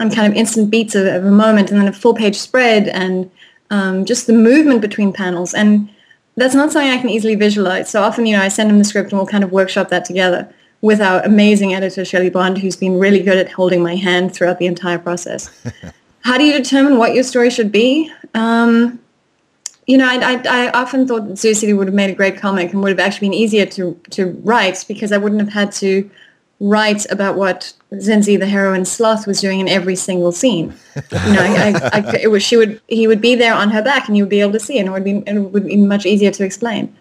and 0.00 0.12
kind 0.12 0.30
of 0.30 0.36
instant 0.36 0.70
beats 0.70 0.96
of, 0.96 1.06
of, 1.06 1.24
a 1.24 1.30
moment, 1.30 1.70
and 1.70 1.80
then 1.80 1.86
a 1.86 1.92
full-page 1.92 2.36
spread, 2.36 2.88
and 2.88 3.30
um, 3.70 4.04
just 4.04 4.26
the 4.26 4.32
movement 4.32 4.80
between 4.80 5.12
panels. 5.12 5.54
And 5.54 5.88
that's 6.34 6.54
not 6.54 6.72
something 6.72 6.90
I 6.90 6.98
can 6.98 7.10
easily 7.10 7.36
visualize. 7.36 7.88
So 7.88 8.02
often, 8.02 8.26
you 8.26 8.36
know, 8.36 8.42
I 8.42 8.48
send 8.48 8.70
him 8.70 8.78
the 8.78 8.84
script, 8.84 9.12
and 9.12 9.20
we'll 9.20 9.28
kind 9.28 9.44
of 9.44 9.52
workshop 9.52 9.90
that 9.90 10.04
together 10.04 10.52
with 10.80 11.00
our 11.00 11.20
amazing 11.22 11.74
editor, 11.74 12.04
Shelly 12.04 12.30
Bond, 12.30 12.58
who's 12.58 12.76
been 12.76 12.98
really 12.98 13.22
good 13.22 13.36
at 13.36 13.50
holding 13.50 13.82
my 13.82 13.96
hand 13.96 14.34
throughout 14.34 14.58
the 14.58 14.66
entire 14.66 14.98
process. 14.98 15.50
How 16.20 16.38
do 16.38 16.44
you 16.44 16.52
determine 16.52 16.98
what 16.98 17.14
your 17.14 17.24
story 17.24 17.50
should 17.50 17.72
be? 17.72 18.12
Um, 18.34 19.00
you 19.86 19.96
know, 19.96 20.06
I, 20.06 20.16
I, 20.16 20.66
I, 20.66 20.70
often 20.72 21.08
thought 21.08 21.26
that 21.28 21.38
Zoo 21.38 21.54
City 21.54 21.72
would 21.72 21.86
have 21.86 21.94
made 21.94 22.10
a 22.10 22.14
great 22.14 22.36
comic 22.36 22.72
and 22.72 22.82
would 22.82 22.90
have 22.90 23.00
actually 23.00 23.28
been 23.28 23.34
easier 23.34 23.64
to, 23.66 23.98
to 24.10 24.26
write 24.44 24.84
because 24.86 25.12
I 25.12 25.18
wouldn't 25.18 25.40
have 25.40 25.52
had 25.52 25.72
to 25.72 26.08
write 26.60 27.10
about 27.10 27.36
what 27.36 27.72
Zinzi, 27.92 28.38
the 28.38 28.46
heroine 28.46 28.84
sloth, 28.84 29.26
was 29.26 29.40
doing 29.40 29.60
in 29.60 29.68
every 29.68 29.96
single 29.96 30.32
scene. 30.32 30.74
You 30.96 31.32
know, 31.32 31.40
I, 31.40 31.90
I, 31.92 32.16
it 32.20 32.30
was 32.30 32.42
she 32.42 32.56
would 32.56 32.80
he 32.88 33.06
would 33.06 33.20
be 33.20 33.34
there 33.34 33.54
on 33.54 33.70
her 33.70 33.82
back, 33.82 34.08
and 34.08 34.16
you 34.16 34.24
would 34.24 34.30
be 34.30 34.40
able 34.40 34.52
to 34.52 34.60
see, 34.60 34.78
and 34.78 34.88
it 34.88 34.90
would 34.90 35.04
be 35.04 35.22
it 35.26 35.38
would 35.38 35.66
be 35.66 35.76
much 35.76 36.04
easier 36.04 36.30
to 36.32 36.44
explain. 36.44 36.94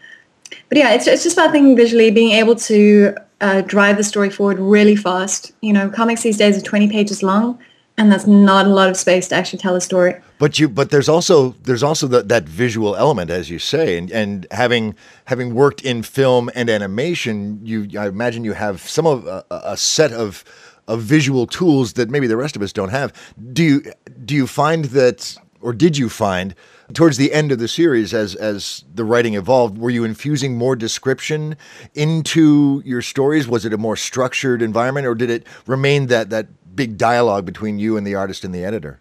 But 0.69 0.77
yeah, 0.77 0.93
it's 0.93 1.07
it's 1.07 1.23
just 1.23 1.37
about 1.37 1.51
thinking 1.51 1.75
visually, 1.75 2.11
being 2.11 2.31
able 2.31 2.55
to 2.55 3.17
uh, 3.41 3.61
drive 3.61 3.97
the 3.97 4.03
story 4.03 4.29
forward 4.29 4.59
really 4.59 4.95
fast. 4.95 5.51
You 5.61 5.73
know, 5.73 5.89
comics 5.89 6.23
these 6.23 6.37
days 6.37 6.57
are 6.57 6.61
20 6.61 6.89
pages 6.89 7.21
long, 7.23 7.59
and 7.97 8.11
that's 8.11 8.27
not 8.27 8.65
a 8.65 8.69
lot 8.69 8.89
of 8.89 8.97
space 8.97 9.27
to 9.29 9.35
actually 9.35 9.59
tell 9.59 9.75
a 9.75 9.81
story. 9.81 10.15
But 10.39 10.59
you, 10.59 10.69
but 10.69 10.91
there's 10.91 11.09
also 11.09 11.51
there's 11.63 11.83
also 11.83 12.07
the, 12.07 12.23
that 12.23 12.43
visual 12.43 12.95
element, 12.95 13.31
as 13.31 13.49
you 13.49 13.59
say, 13.59 13.97
and 13.97 14.11
and 14.11 14.47
having 14.51 14.95
having 15.25 15.55
worked 15.55 15.81
in 15.81 16.03
film 16.03 16.49
and 16.55 16.69
animation, 16.69 17.59
you 17.63 17.87
I 17.99 18.07
imagine 18.07 18.43
you 18.43 18.53
have 18.53 18.81
some 18.81 19.07
of 19.07 19.25
a, 19.25 19.43
a 19.49 19.77
set 19.77 20.11
of 20.11 20.43
of 20.87 21.01
visual 21.01 21.47
tools 21.47 21.93
that 21.93 22.09
maybe 22.09 22.27
the 22.27 22.37
rest 22.37 22.55
of 22.55 22.61
us 22.61 22.71
don't 22.71 22.89
have. 22.89 23.13
Do 23.53 23.63
you 23.63 23.81
do 24.25 24.35
you 24.35 24.47
find 24.47 24.85
that, 24.85 25.37
or 25.61 25.73
did 25.73 25.97
you 25.97 26.09
find? 26.09 26.55
Towards 26.93 27.17
the 27.17 27.33
end 27.33 27.51
of 27.51 27.59
the 27.59 27.67
series, 27.67 28.13
as 28.13 28.35
as 28.35 28.83
the 28.93 29.03
writing 29.03 29.35
evolved, 29.35 29.77
were 29.77 29.89
you 29.89 30.03
infusing 30.03 30.57
more 30.57 30.75
description 30.75 31.57
into 31.93 32.81
your 32.85 33.01
stories? 33.01 33.47
Was 33.47 33.65
it 33.65 33.73
a 33.73 33.77
more 33.77 33.95
structured 33.95 34.61
environment, 34.61 35.07
or 35.07 35.15
did 35.15 35.29
it 35.29 35.45
remain 35.65 36.07
that 36.07 36.29
that 36.29 36.47
big 36.75 36.97
dialogue 36.97 37.45
between 37.45 37.79
you 37.79 37.97
and 37.97 38.05
the 38.05 38.15
artist 38.15 38.43
and 38.43 38.53
the 38.53 38.63
editor? 38.63 38.99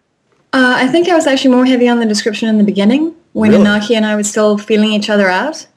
Uh, 0.53 0.75
I 0.77 0.87
think 0.87 1.07
I 1.07 1.15
was 1.15 1.27
actually 1.27 1.51
more 1.51 1.65
heavy 1.65 1.87
on 1.87 1.99
the 1.99 2.05
description 2.05 2.49
in 2.49 2.57
the 2.57 2.63
beginning 2.63 3.15
when 3.33 3.51
really? 3.51 3.63
Inaki 3.63 3.95
and 3.95 4.05
I 4.05 4.15
were 4.15 4.23
still 4.23 4.57
feeling 4.57 4.91
each 4.91 5.09
other 5.09 5.29
out. 5.29 5.67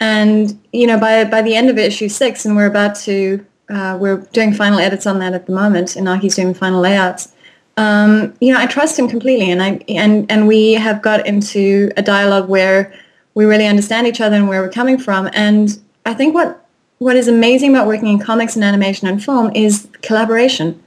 And 0.00 0.60
you 0.72 0.86
know, 0.86 0.98
by 0.98 1.24
by 1.24 1.42
the 1.42 1.54
end 1.54 1.70
of 1.70 1.78
issue 1.78 2.08
six, 2.08 2.44
and 2.44 2.54
we're 2.54 2.66
about 2.66 2.94
to 3.00 3.44
uh, 3.68 3.98
we're 4.00 4.18
doing 4.32 4.52
final 4.52 4.78
edits 4.78 5.06
on 5.06 5.18
that 5.18 5.34
at 5.34 5.46
the 5.46 5.52
moment. 5.52 5.96
and 5.96 6.06
Inaki's 6.06 6.36
doing 6.36 6.54
final 6.54 6.80
layouts 6.80 7.32
um, 7.78 8.34
you 8.40 8.52
know, 8.52 8.58
I 8.58 8.66
trust 8.66 8.98
him 8.98 9.08
completely, 9.08 9.52
and 9.52 9.62
I 9.62 9.80
and 9.88 10.30
and 10.30 10.48
we 10.48 10.72
have 10.72 11.00
got 11.00 11.24
into 11.28 11.92
a 11.96 12.02
dialogue 12.02 12.48
where 12.48 12.92
we 13.34 13.44
really 13.44 13.68
understand 13.68 14.08
each 14.08 14.20
other 14.20 14.34
and 14.34 14.48
where 14.48 14.60
we're 14.60 14.68
coming 14.68 14.98
from. 14.98 15.30
And 15.32 15.78
I 16.04 16.12
think 16.12 16.34
what 16.34 16.66
what 16.98 17.14
is 17.14 17.28
amazing 17.28 17.70
about 17.70 17.86
working 17.86 18.08
in 18.08 18.18
comics 18.18 18.56
and 18.56 18.64
animation 18.64 19.06
and 19.06 19.22
film 19.22 19.52
is 19.54 19.86
collaboration 20.02 20.82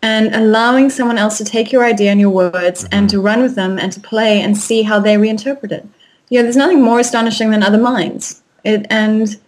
and 0.00 0.32
allowing 0.32 0.90
someone 0.90 1.18
else 1.18 1.38
to 1.38 1.44
take 1.44 1.72
your 1.72 1.84
idea 1.84 2.12
and 2.12 2.20
your 2.20 2.30
words 2.30 2.84
mm-hmm. 2.84 2.94
and 2.94 3.10
to 3.10 3.20
run 3.20 3.42
with 3.42 3.56
them 3.56 3.76
and 3.76 3.90
to 3.90 4.00
play 4.00 4.40
and 4.40 4.56
see 4.56 4.82
how 4.82 5.00
they 5.00 5.16
reinterpret 5.16 5.72
it. 5.72 5.84
You 6.28 6.38
know, 6.38 6.44
there's 6.44 6.56
nothing 6.56 6.80
more 6.80 7.00
astonishing 7.00 7.50
than 7.50 7.64
other 7.64 7.78
minds. 7.78 8.42
It, 8.62 8.86
and 8.90 9.40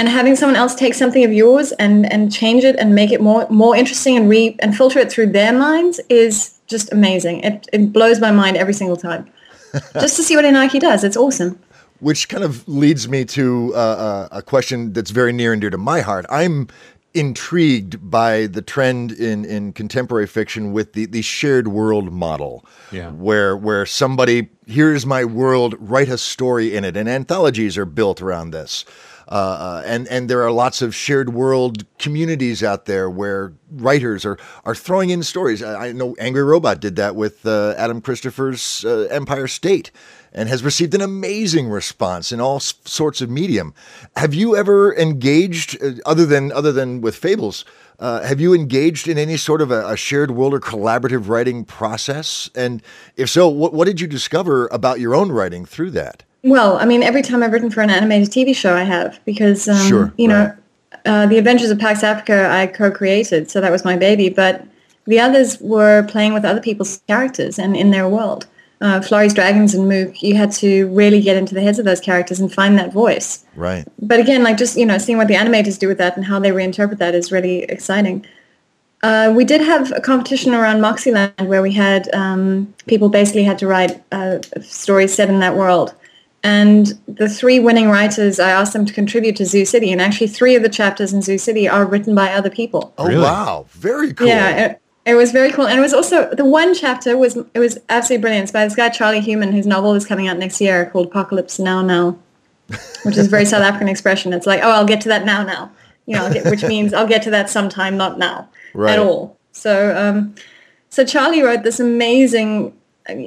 and 0.00 0.08
having 0.08 0.34
someone 0.34 0.56
else 0.56 0.74
take 0.74 0.94
something 0.94 1.24
of 1.24 1.32
yours 1.32 1.72
and 1.72 2.10
and 2.10 2.32
change 2.32 2.64
it 2.64 2.74
and 2.76 2.94
make 2.94 3.12
it 3.12 3.20
more 3.20 3.46
more 3.50 3.76
interesting 3.76 4.16
and 4.16 4.30
re 4.30 4.56
and 4.60 4.74
filter 4.74 4.98
it 4.98 5.12
through 5.12 5.26
their 5.26 5.52
minds 5.52 6.00
is 6.08 6.58
just 6.66 6.90
amazing. 6.90 7.40
It 7.40 7.68
it 7.70 7.92
blows 7.92 8.18
my 8.18 8.30
mind 8.30 8.56
every 8.56 8.72
single 8.72 8.96
time. 8.96 9.30
just 10.00 10.16
to 10.16 10.22
see 10.22 10.36
what 10.36 10.46
Inaki 10.46 10.80
does, 10.80 11.04
it's 11.04 11.18
awesome. 11.18 11.58
Which 12.00 12.30
kind 12.30 12.42
of 12.42 12.66
leads 12.66 13.08
me 13.10 13.26
to 13.26 13.72
uh, 13.74 13.78
uh, 13.78 14.28
a 14.32 14.42
question 14.42 14.94
that's 14.94 15.10
very 15.10 15.34
near 15.34 15.52
and 15.52 15.60
dear 15.60 15.68
to 15.68 15.76
my 15.76 16.00
heart. 16.00 16.24
I'm 16.30 16.68
intrigued 17.12 18.10
by 18.10 18.46
the 18.46 18.62
trend 18.62 19.12
in, 19.12 19.44
in 19.44 19.72
contemporary 19.72 20.26
fiction 20.26 20.72
with 20.72 20.94
the, 20.94 21.06
the 21.06 21.20
shared 21.20 21.68
world 21.68 22.10
model, 22.10 22.64
yeah. 22.90 23.10
where 23.10 23.54
where 23.54 23.84
somebody 23.84 24.48
here's 24.66 25.04
my 25.04 25.26
world, 25.26 25.74
write 25.78 26.08
a 26.08 26.16
story 26.16 26.74
in 26.74 26.84
it, 26.84 26.96
and 26.96 27.06
anthologies 27.06 27.76
are 27.76 27.84
built 27.84 28.22
around 28.22 28.52
this. 28.52 28.86
Uh, 29.30 29.34
uh, 29.34 29.82
and 29.86 30.08
and 30.08 30.28
there 30.28 30.42
are 30.42 30.50
lots 30.50 30.82
of 30.82 30.92
shared 30.92 31.32
world 31.32 31.84
communities 31.98 32.64
out 32.64 32.86
there 32.86 33.08
where 33.08 33.52
writers 33.70 34.24
are 34.24 34.36
are 34.64 34.74
throwing 34.74 35.10
in 35.10 35.22
stories. 35.22 35.62
I, 35.62 35.88
I 35.88 35.92
know 35.92 36.16
Angry 36.18 36.42
Robot 36.42 36.80
did 36.80 36.96
that 36.96 37.14
with 37.14 37.46
uh, 37.46 37.74
Adam 37.76 38.00
Christopher's 38.00 38.84
uh, 38.84 39.06
Empire 39.08 39.46
State, 39.46 39.92
and 40.32 40.48
has 40.48 40.64
received 40.64 40.94
an 40.94 41.00
amazing 41.00 41.68
response 41.68 42.32
in 42.32 42.40
all 42.40 42.56
s- 42.56 42.74
sorts 42.84 43.20
of 43.20 43.30
medium. 43.30 43.72
Have 44.16 44.34
you 44.34 44.56
ever 44.56 44.96
engaged, 44.96 45.80
uh, 45.80 45.92
other 46.04 46.26
than 46.26 46.50
other 46.50 46.72
than 46.72 47.00
with 47.00 47.14
Fables? 47.14 47.64
Uh, 48.00 48.22
have 48.22 48.40
you 48.40 48.54
engaged 48.54 49.06
in 49.06 49.18
any 49.18 49.36
sort 49.36 49.60
of 49.60 49.70
a, 49.70 49.86
a, 49.86 49.96
shared 49.96 50.30
world 50.30 50.54
or 50.54 50.60
collaborative 50.60 51.28
writing 51.28 51.66
process? 51.66 52.48
And 52.54 52.82
if 53.14 53.28
so, 53.28 53.46
what, 53.46 53.74
what 53.74 53.84
did 53.84 54.00
you 54.00 54.06
discover 54.06 54.68
about 54.72 55.00
your 55.00 55.14
own 55.14 55.30
writing 55.30 55.66
through 55.66 55.90
that? 55.90 56.22
Well, 56.42 56.78
I 56.78 56.86
mean, 56.86 57.02
every 57.02 57.22
time 57.22 57.42
I've 57.42 57.52
written 57.52 57.70
for 57.70 57.82
an 57.82 57.90
animated 57.90 58.30
TV 58.30 58.54
show, 58.54 58.74
I 58.74 58.82
have 58.82 59.20
because 59.24 59.68
um, 59.68 59.88
sure, 59.88 60.14
you 60.16 60.28
know, 60.28 60.54
uh, 61.04 61.26
the 61.26 61.38
Adventures 61.38 61.70
of 61.70 61.78
Pax 61.78 62.02
Africa 62.02 62.48
I 62.50 62.66
co-created, 62.66 63.50
so 63.50 63.60
that 63.60 63.70
was 63.70 63.84
my 63.84 63.96
baby. 63.96 64.28
But 64.28 64.66
the 65.06 65.20
others 65.20 65.60
were 65.60 66.04
playing 66.04 66.32
with 66.32 66.44
other 66.44 66.60
people's 66.60 66.98
characters 67.08 67.58
and 67.58 67.76
in 67.76 67.90
their 67.90 68.08
world. 68.08 68.46
Uh, 68.80 69.00
Florrie's 69.02 69.34
Dragons 69.34 69.74
and 69.74 69.88
Mook, 69.88 70.22
you 70.22 70.36
had 70.36 70.50
to 70.52 70.88
really 70.88 71.20
get 71.20 71.36
into 71.36 71.54
the 71.54 71.60
heads 71.60 71.78
of 71.78 71.84
those 71.84 72.00
characters 72.00 72.40
and 72.40 72.50
find 72.50 72.78
that 72.78 72.94
voice. 72.94 73.44
Right. 73.54 73.86
But 74.00 74.20
again, 74.20 74.42
like 74.42 74.56
just 74.56 74.78
you 74.78 74.86
know, 74.86 74.96
seeing 74.96 75.18
what 75.18 75.28
the 75.28 75.34
animators 75.34 75.78
do 75.78 75.86
with 75.86 75.98
that 75.98 76.16
and 76.16 76.24
how 76.24 76.38
they 76.38 76.50
reinterpret 76.50 76.96
that 76.96 77.14
is 77.14 77.30
really 77.30 77.64
exciting. 77.64 78.24
Uh, 79.02 79.32
we 79.34 79.44
did 79.44 79.60
have 79.60 79.92
a 79.92 80.00
competition 80.00 80.54
around 80.54 80.78
Moxyland 80.78 81.46
where 81.46 81.62
we 81.62 81.72
had 81.72 82.12
um, 82.14 82.72
people 82.86 83.08
basically 83.08 83.44
had 83.44 83.58
to 83.58 83.66
write 83.66 84.02
uh, 84.12 84.38
stories 84.62 85.14
set 85.14 85.28
in 85.28 85.40
that 85.40 85.56
world. 85.56 85.94
And 86.42 86.98
the 87.06 87.28
three 87.28 87.60
winning 87.60 87.90
writers, 87.90 88.40
I 88.40 88.50
asked 88.50 88.72
them 88.72 88.86
to 88.86 88.92
contribute 88.94 89.36
to 89.36 89.44
Zoo 89.44 89.64
City, 89.66 89.92
and 89.92 90.00
actually 90.00 90.28
three 90.28 90.54
of 90.54 90.62
the 90.62 90.70
chapters 90.70 91.12
in 91.12 91.20
Zoo 91.20 91.36
City 91.36 91.68
are 91.68 91.84
written 91.84 92.14
by 92.14 92.32
other 92.32 92.48
people. 92.48 92.94
Oh 92.96 93.06
really? 93.06 93.22
wow, 93.22 93.66
very 93.72 94.14
cool. 94.14 94.26
Yeah, 94.26 94.66
it, 94.66 94.82
it, 95.04 95.14
was 95.14 95.32
very 95.32 95.52
cool, 95.52 95.66
and 95.66 95.78
it 95.78 95.82
was 95.82 95.92
also 95.92 96.32
the 96.34 96.46
one 96.46 96.74
chapter 96.74 97.18
was 97.18 97.36
it 97.52 97.58
was 97.58 97.78
absolutely 97.90 98.22
brilliant. 98.22 98.44
It's 98.44 98.52
by 98.52 98.64
this 98.64 98.74
guy 98.74 98.88
Charlie 98.88 99.20
Human, 99.20 99.52
whose 99.52 99.66
novel 99.66 99.94
is 99.94 100.06
coming 100.06 100.28
out 100.28 100.38
next 100.38 100.62
year 100.62 100.88
called 100.90 101.08
Apocalypse 101.08 101.58
Now 101.58 101.82
Now. 101.82 102.18
which 103.02 103.16
is 103.16 103.26
a 103.26 103.30
very 103.30 103.44
South 103.44 103.62
African 103.62 103.88
expression. 103.88 104.32
It's 104.32 104.46
like, 104.46 104.60
oh, 104.62 104.70
I'll 104.70 104.86
get 104.86 105.00
to 105.02 105.08
that 105.08 105.24
now, 105.24 105.42
now. 105.42 105.72
You 106.06 106.16
know, 106.16 106.32
get, 106.32 106.46
which 106.46 106.62
means 106.62 106.92
I'll 106.92 107.06
get 107.06 107.22
to 107.22 107.30
that 107.30 107.50
sometime, 107.50 107.96
not 107.96 108.18
now 108.18 108.48
Right. 108.74 108.92
at 108.92 108.98
all. 108.98 109.36
So, 109.52 109.96
um, 109.96 110.34
so 110.88 111.04
Charlie 111.04 111.42
wrote 111.42 111.62
this 111.62 111.80
amazing 111.80 112.72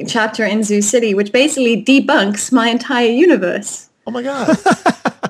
chapter 0.07 0.45
in 0.45 0.63
Zoo 0.63 0.81
City, 0.81 1.13
which 1.13 1.31
basically 1.31 1.83
debunks 1.83 2.51
my 2.51 2.69
entire 2.69 3.09
universe. 3.09 3.89
Oh 4.05 4.11
my 4.11 4.21
god. 4.21 4.57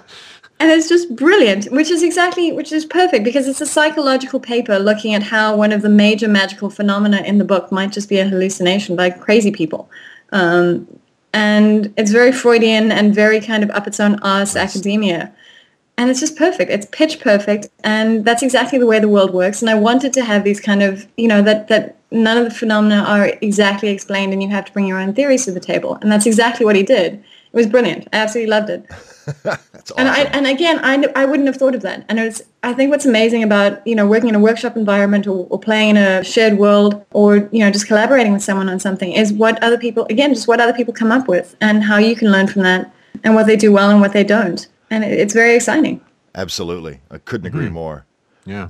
And 0.63 0.72
it's 0.72 0.88
just 0.88 1.13
brilliant, 1.18 1.66
which 1.74 1.92
is 1.92 2.02
exactly, 2.04 2.54
which 2.54 2.72
is 2.72 2.86
perfect 2.86 3.26
because 3.26 3.50
it's 3.50 3.60
a 3.60 3.66
psychological 3.66 4.39
paper 4.39 4.80
looking 4.80 5.13
at 5.13 5.22
how 5.22 5.58
one 5.58 5.74
of 5.74 5.82
the 5.82 5.89
major 5.89 6.30
magical 6.30 6.70
phenomena 6.70 7.18
in 7.18 7.38
the 7.38 7.44
book 7.44 7.70
might 7.70 7.92
just 7.92 8.08
be 8.08 8.20
a 8.20 8.26
hallucination 8.26 8.96
by 8.96 9.10
crazy 9.10 9.52
people. 9.52 9.89
Um, 10.32 10.88
and 11.34 11.94
it's 11.98 12.12
very 12.12 12.32
Freudian 12.32 12.94
and 12.94 13.13
very 13.13 13.42
kind 13.42 13.62
of 13.62 13.72
up 13.72 13.88
its 13.88 14.00
own 14.00 14.20
arse 14.20 14.56
academia. 14.56 15.34
And 15.98 16.10
it's 16.10 16.22
just 16.22 16.38
perfect. 16.38 16.72
It's 16.72 16.88
pitch 16.94 17.20
perfect. 17.20 17.68
And 17.84 18.24
that's 18.24 18.42
exactly 18.42 18.80
the 18.80 18.88
way 18.88 19.00
the 19.00 19.10
world 19.10 19.34
works. 19.34 19.62
And 19.62 19.70
I 19.70 19.76
wanted 19.76 20.13
to 20.13 20.24
have 20.24 20.46
these 20.46 20.62
kind 20.62 20.82
of, 20.82 21.06
you 21.18 21.28
know, 21.28 21.42
that, 21.42 21.68
that 21.68 21.98
none 22.13 22.38
of 22.38 22.45
the 22.45 22.52
phenomena 22.52 23.04
are 23.08 23.34
exactly 23.41 23.89
explained 23.89 24.32
and 24.34 24.41
you 24.41 24.49
have 24.49 24.65
to 24.65 24.71
bring 24.71 24.86
your 24.86 24.99
own 24.99 25.13
theories 25.13 25.45
to 25.45 25.52
the 25.52 25.60
table. 25.60 25.97
And 26.02 26.12
that's 26.12 26.26
exactly 26.26 26.65
what 26.65 26.76
he 26.76 26.84
did. 26.84 27.13
It 27.15 27.58
was 27.58 27.67
brilliant. 27.67 28.08
I 28.13 28.17
absolutely 28.17 28.49
loved 28.49 28.69
it. 28.69 28.86
That's 29.43 29.91
awesome. 29.91 29.95
And 29.97 30.10
I 30.10 30.19
and 30.38 30.47
again, 30.47 30.80
I, 30.84 30.93
n- 30.95 31.12
I 31.15 31.23
wouldn't 31.26 31.47
have 31.47 31.56
thought 31.58 31.76
of 31.76 31.82
that. 31.84 32.04
And 32.10 32.19
it's 32.19 32.41
I 32.63 32.73
think 32.73 32.89
what's 32.91 33.06
amazing 33.06 33.43
about 33.43 33.86
you 33.88 33.95
know 33.95 34.06
working 34.08 34.30
in 34.30 34.36
a 34.36 34.39
workshop 34.39 34.76
environment 34.76 35.28
or, 35.28 35.47
or 35.49 35.60
playing 35.60 35.91
in 35.91 35.97
a 35.97 36.23
shared 36.23 36.58
world 36.58 37.06
or 37.12 37.38
you 37.52 37.60
know 37.60 37.69
just 37.71 37.88
collaborating 37.88 38.34
with 38.34 38.43
someone 38.43 38.69
on 38.69 38.80
something 38.80 39.12
is 39.13 39.32
what 39.32 39.62
other 39.63 39.78
people 39.78 40.06
again 40.10 40.34
just 40.34 40.47
what 40.47 40.60
other 40.60 40.73
people 40.73 40.93
come 40.93 41.12
up 41.12 41.28
with 41.28 41.56
and 41.62 41.84
how 41.84 41.97
you 41.97 42.15
can 42.15 42.32
learn 42.32 42.47
from 42.47 42.63
that 42.63 42.91
and 43.23 43.36
what 43.36 43.45
they 43.45 43.56
do 43.56 43.71
well 43.71 43.89
and 43.91 44.02
what 44.02 44.13
they 44.13 44.23
don't. 44.23 44.67
And 44.89 45.04
it, 45.04 45.12
it's 45.13 45.34
very 45.34 45.56
exciting. 45.56 46.02
Absolutely. 46.36 46.99
I 47.12 47.17
couldn't 47.19 47.47
agree 47.47 47.65
Mm-hmm. 47.65 47.73
more. 47.76 48.06
Yeah. 48.45 48.69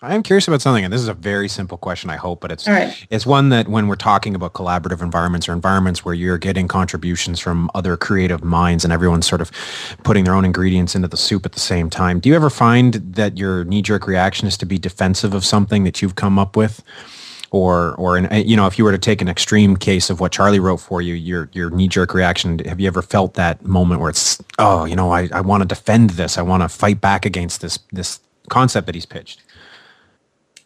I 0.00 0.14
am 0.14 0.22
curious 0.22 0.46
about 0.46 0.62
something, 0.62 0.84
and 0.84 0.92
this 0.92 1.00
is 1.00 1.08
a 1.08 1.14
very 1.14 1.48
simple 1.48 1.76
question, 1.76 2.08
I 2.08 2.14
hope, 2.14 2.40
but 2.40 2.52
it's 2.52 2.68
right. 2.68 2.94
it's 3.10 3.26
one 3.26 3.48
that 3.48 3.66
when 3.66 3.88
we're 3.88 3.96
talking 3.96 4.36
about 4.36 4.52
collaborative 4.52 5.02
environments 5.02 5.48
or 5.48 5.52
environments 5.52 6.04
where 6.04 6.14
you're 6.14 6.38
getting 6.38 6.68
contributions 6.68 7.40
from 7.40 7.68
other 7.74 7.96
creative 7.96 8.44
minds 8.44 8.84
and 8.84 8.92
everyone's 8.92 9.26
sort 9.26 9.40
of 9.40 9.50
putting 10.04 10.22
their 10.22 10.34
own 10.34 10.44
ingredients 10.44 10.94
into 10.94 11.08
the 11.08 11.16
soup 11.16 11.44
at 11.44 11.50
the 11.50 11.60
same 11.60 11.90
time, 11.90 12.20
do 12.20 12.28
you 12.28 12.36
ever 12.36 12.48
find 12.48 12.94
that 12.94 13.36
your 13.36 13.64
knee-jerk 13.64 14.06
reaction 14.06 14.46
is 14.46 14.56
to 14.58 14.66
be 14.66 14.78
defensive 14.78 15.34
of 15.34 15.44
something 15.44 15.82
that 15.82 16.00
you've 16.00 16.14
come 16.14 16.38
up 16.38 16.56
with? 16.56 16.82
Or, 17.50 17.94
or 17.94 18.18
in, 18.18 18.28
you 18.46 18.56
know, 18.56 18.66
if 18.66 18.78
you 18.78 18.84
were 18.84 18.92
to 18.92 18.98
take 18.98 19.22
an 19.22 19.28
extreme 19.28 19.74
case 19.74 20.10
of 20.10 20.20
what 20.20 20.32
Charlie 20.32 20.60
wrote 20.60 20.76
for 20.76 21.00
you, 21.00 21.14
your 21.14 21.48
your 21.54 21.70
knee 21.70 21.88
jerk 21.88 22.12
reaction, 22.12 22.58
have 22.58 22.78
you 22.78 22.86
ever 22.86 23.00
felt 23.00 23.34
that 23.34 23.64
moment 23.64 24.02
where 24.02 24.10
it's, 24.10 24.38
oh, 24.58 24.84
you 24.84 24.94
know, 24.94 25.10
I, 25.12 25.30
I 25.32 25.40
want 25.40 25.62
to 25.62 25.66
defend 25.66 26.10
this, 26.10 26.36
I 26.36 26.42
want 26.42 26.62
to 26.62 26.68
fight 26.68 27.00
back 27.00 27.24
against 27.24 27.62
this 27.62 27.78
this 27.90 28.20
concept 28.50 28.84
that 28.84 28.94
he's 28.94 29.06
pitched? 29.06 29.42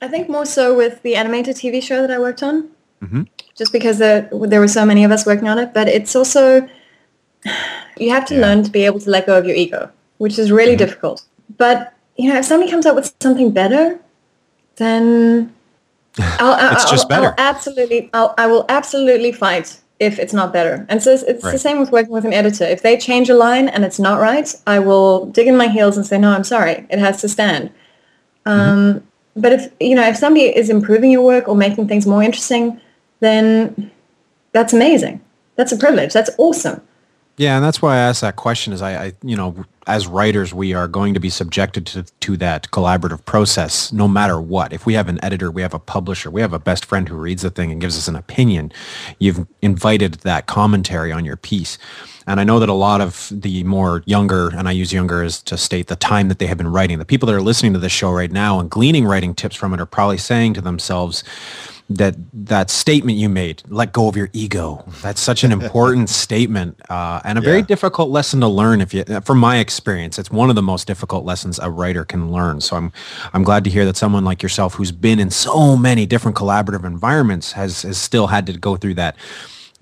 I 0.02 0.08
think 0.08 0.28
more 0.28 0.44
so 0.44 0.76
with 0.76 1.00
the 1.02 1.14
animated 1.16 1.56
TV 1.56 1.80
show 1.82 2.02
that 2.02 2.10
I 2.10 2.18
worked 2.18 2.42
on, 2.42 2.68
Mhm. 3.02 3.28
just 3.56 3.72
because 3.72 3.98
there, 3.98 4.28
there 4.32 4.60
were 4.60 4.68
so 4.68 4.84
many 4.84 5.04
of 5.04 5.10
us 5.12 5.24
working 5.24 5.48
on 5.48 5.58
it. 5.58 5.72
But 5.72 5.88
it's 5.88 6.14
also, 6.16 6.68
you 7.98 8.10
have 8.10 8.24
to 8.26 8.34
learn 8.40 8.62
to 8.64 8.70
be 8.70 8.84
able 8.84 9.00
to 9.00 9.10
let 9.10 9.26
go 9.26 9.38
of 9.38 9.46
your 9.46 9.54
ego, 9.56 9.90
which 10.18 10.38
is 10.38 10.50
really 10.50 10.76
difficult. 10.76 11.22
But, 11.56 11.92
you 12.16 12.28
know, 12.32 12.38
if 12.38 12.44
somebody 12.44 12.70
comes 12.70 12.84
up 12.84 12.96
with 12.96 13.14
something 13.22 13.50
better, 13.52 13.98
then 14.76 15.52
I'll, 16.18 16.54
I'll, 16.54 16.72
It's 16.74 16.90
just 16.90 17.10
I'll- 17.10 17.16
I'll 17.24 17.30
better. 17.30 17.34
absolutely, 17.38 18.10
I'll, 18.12 18.34
I 18.36 18.46
will 18.48 18.64
absolutely 18.68 19.30
fight 19.32 19.78
if 20.00 20.18
it's 20.18 20.32
not 20.32 20.52
better. 20.52 20.84
And 20.88 21.00
so 21.00 21.12
it's, 21.12 21.22
it's 21.22 21.44
the 21.44 21.58
same 21.58 21.78
with 21.78 21.92
working 21.92 22.10
with 22.12 22.24
an 22.24 22.32
editor. 22.32 22.64
If 22.64 22.82
they 22.82 22.96
change 22.96 23.30
a 23.30 23.34
line 23.34 23.68
and 23.68 23.84
it's 23.84 24.00
not 24.00 24.20
right, 24.20 24.52
I 24.66 24.80
will 24.80 25.26
dig 25.26 25.46
in 25.46 25.56
my 25.56 25.68
heels 25.68 25.96
and 25.96 26.04
say, 26.04 26.18
no, 26.18 26.30
I'm 26.32 26.42
sorry. 26.42 26.86
It 26.90 26.98
has 26.98 27.20
to 27.20 27.28
stand. 27.28 27.70
Um, 28.44 29.04
but 29.36 29.52
if 29.52 29.72
you 29.80 29.94
know 29.94 30.06
if 30.06 30.16
somebody 30.16 30.44
is 30.44 30.68
improving 30.70 31.10
your 31.10 31.22
work 31.22 31.48
or 31.48 31.56
making 31.56 31.88
things 31.88 32.06
more 32.06 32.22
interesting, 32.22 32.80
then 33.20 33.90
that's 34.52 34.72
amazing. 34.72 35.20
That's 35.56 35.72
a 35.72 35.76
privilege. 35.76 36.12
That's 36.12 36.30
awesome. 36.38 36.80
Yeah, 37.36 37.56
and 37.56 37.64
that's 37.64 37.80
why 37.80 37.96
I 37.96 37.98
asked 37.98 38.20
that 38.20 38.36
question. 38.36 38.72
Is 38.72 38.82
I, 38.82 39.06
I, 39.06 39.12
you 39.22 39.36
know, 39.36 39.64
as 39.86 40.06
writers, 40.06 40.54
we 40.54 40.74
are 40.74 40.86
going 40.86 41.12
to 41.14 41.20
be 41.20 41.30
subjected 41.30 41.86
to 41.86 42.04
to 42.04 42.36
that 42.36 42.70
collaborative 42.70 43.24
process, 43.24 43.92
no 43.92 44.06
matter 44.06 44.40
what. 44.40 44.72
If 44.72 44.86
we 44.86 44.94
have 44.94 45.08
an 45.08 45.22
editor, 45.24 45.50
we 45.50 45.62
have 45.62 45.74
a 45.74 45.78
publisher, 45.78 46.30
we 46.30 46.40
have 46.40 46.52
a 46.52 46.58
best 46.58 46.84
friend 46.84 47.08
who 47.08 47.16
reads 47.16 47.42
the 47.42 47.50
thing 47.50 47.72
and 47.72 47.80
gives 47.80 47.96
us 47.96 48.08
an 48.08 48.14
opinion. 48.14 48.72
You've 49.18 49.46
invited 49.60 50.14
that 50.14 50.46
commentary 50.46 51.10
on 51.10 51.24
your 51.24 51.36
piece, 51.36 51.78
and 52.26 52.38
I 52.38 52.44
know 52.44 52.60
that 52.60 52.68
a 52.68 52.74
lot 52.74 53.00
of 53.00 53.28
the 53.32 53.64
more 53.64 54.02
younger, 54.06 54.48
and 54.48 54.68
I 54.68 54.72
use 54.72 54.92
younger 54.92 55.22
as 55.22 55.42
to 55.42 55.56
state 55.56 55.88
the 55.88 55.96
time 55.96 56.28
that 56.28 56.38
they 56.38 56.46
have 56.46 56.58
been 56.58 56.72
writing. 56.72 56.98
The 56.98 57.04
people 57.04 57.26
that 57.26 57.34
are 57.34 57.42
listening 57.42 57.72
to 57.72 57.78
this 57.80 57.92
show 57.92 58.12
right 58.12 58.30
now 58.30 58.60
and 58.60 58.70
gleaning 58.70 59.04
writing 59.04 59.34
tips 59.34 59.56
from 59.56 59.74
it 59.74 59.80
are 59.80 59.86
probably 59.86 60.18
saying 60.18 60.54
to 60.54 60.60
themselves 60.60 61.24
that 61.98 62.14
that 62.32 62.70
statement 62.70 63.18
you 63.18 63.28
made 63.28 63.62
let 63.68 63.92
go 63.92 64.08
of 64.08 64.16
your 64.16 64.28
ego. 64.32 64.84
That's 65.02 65.20
such 65.20 65.44
an 65.44 65.52
important 65.52 66.08
statement 66.24 66.80
uh, 66.90 67.20
and 67.24 67.38
a 67.38 67.40
very 67.40 67.62
difficult 67.62 68.10
lesson 68.10 68.40
to 68.40 68.48
learn 68.48 68.80
if 68.80 68.92
you 68.94 69.04
from 69.22 69.38
my 69.38 69.58
experience 69.58 70.18
it's 70.18 70.30
one 70.30 70.50
of 70.50 70.56
the 70.56 70.62
most 70.62 70.86
difficult 70.86 71.24
lessons 71.24 71.58
a 71.58 71.70
writer 71.70 72.04
can 72.04 72.32
learn. 72.32 72.60
So 72.60 72.76
i'm 72.76 72.92
i'm 73.32 73.42
glad 73.42 73.64
to 73.64 73.70
hear 73.70 73.84
that 73.84 73.96
someone 73.96 74.24
like 74.24 74.42
yourself 74.42 74.74
who's 74.74 74.92
been 74.92 75.18
in 75.18 75.30
so 75.30 75.76
many 75.76 76.06
different 76.06 76.36
collaborative 76.36 76.84
environments 76.84 77.52
has 77.52 77.82
has 77.82 77.98
still 77.98 78.26
had 78.26 78.46
to 78.46 78.52
go 78.54 78.76
through 78.76 78.94
that 78.94 79.16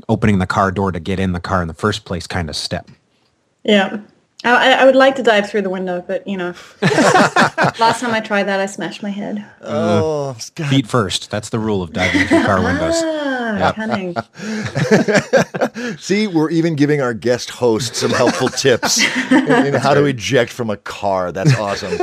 opening 0.09 0.39
the 0.39 0.47
car 0.47 0.71
door 0.71 0.93
to 0.93 1.01
get 1.01 1.21
in 1.21 1.33
the 1.33 1.41
car 1.41 1.63
in 1.63 1.69
the 1.69 1.75
first 1.75 2.05
place 2.05 2.27
kind 2.27 2.49
of 2.49 2.57
step. 2.57 2.89
Yeah. 3.65 4.01
I, 4.43 4.73
I- 4.73 4.73
I 4.81 4.85
would 4.87 4.97
like 4.97 5.17
to 5.17 5.23
dive 5.23 5.51
through 5.51 5.63
the 5.63 5.71
window, 5.71 6.03
but 6.07 6.27
you 6.27 6.37
know, 6.37 6.55
last 6.83 8.01
time 8.01 8.13
I 8.15 8.21
tried 8.21 8.45
that, 8.45 8.59
I 8.61 8.67
smashed 8.67 9.03
my 9.03 9.11
head. 9.11 9.45
Oh, 9.63 10.37
God. 10.55 10.69
feet 10.71 10.87
first 10.87 11.31
that's 11.31 11.51
the 11.51 11.59
rule 11.59 11.83
of 11.83 11.93
diving 11.93 12.27
through 12.27 12.45
car 12.45 12.63
windows 12.63 12.95
Ah, 13.03 13.73
cunning. 13.75 14.15
See, 15.99 16.27
we're 16.27 16.51
even 16.51 16.77
giving 16.77 17.01
our 17.03 17.13
guest 17.15 17.51
host 17.51 17.97
some 17.97 18.11
helpful 18.11 18.49
tips 18.49 18.99
in, 19.33 19.67
in 19.67 19.75
how 19.75 19.93
to 19.95 20.05
eject 20.05 20.53
from 20.53 20.71
a 20.71 20.77
car. 20.77 21.33
That's 21.33 21.55
awesome. 21.59 21.99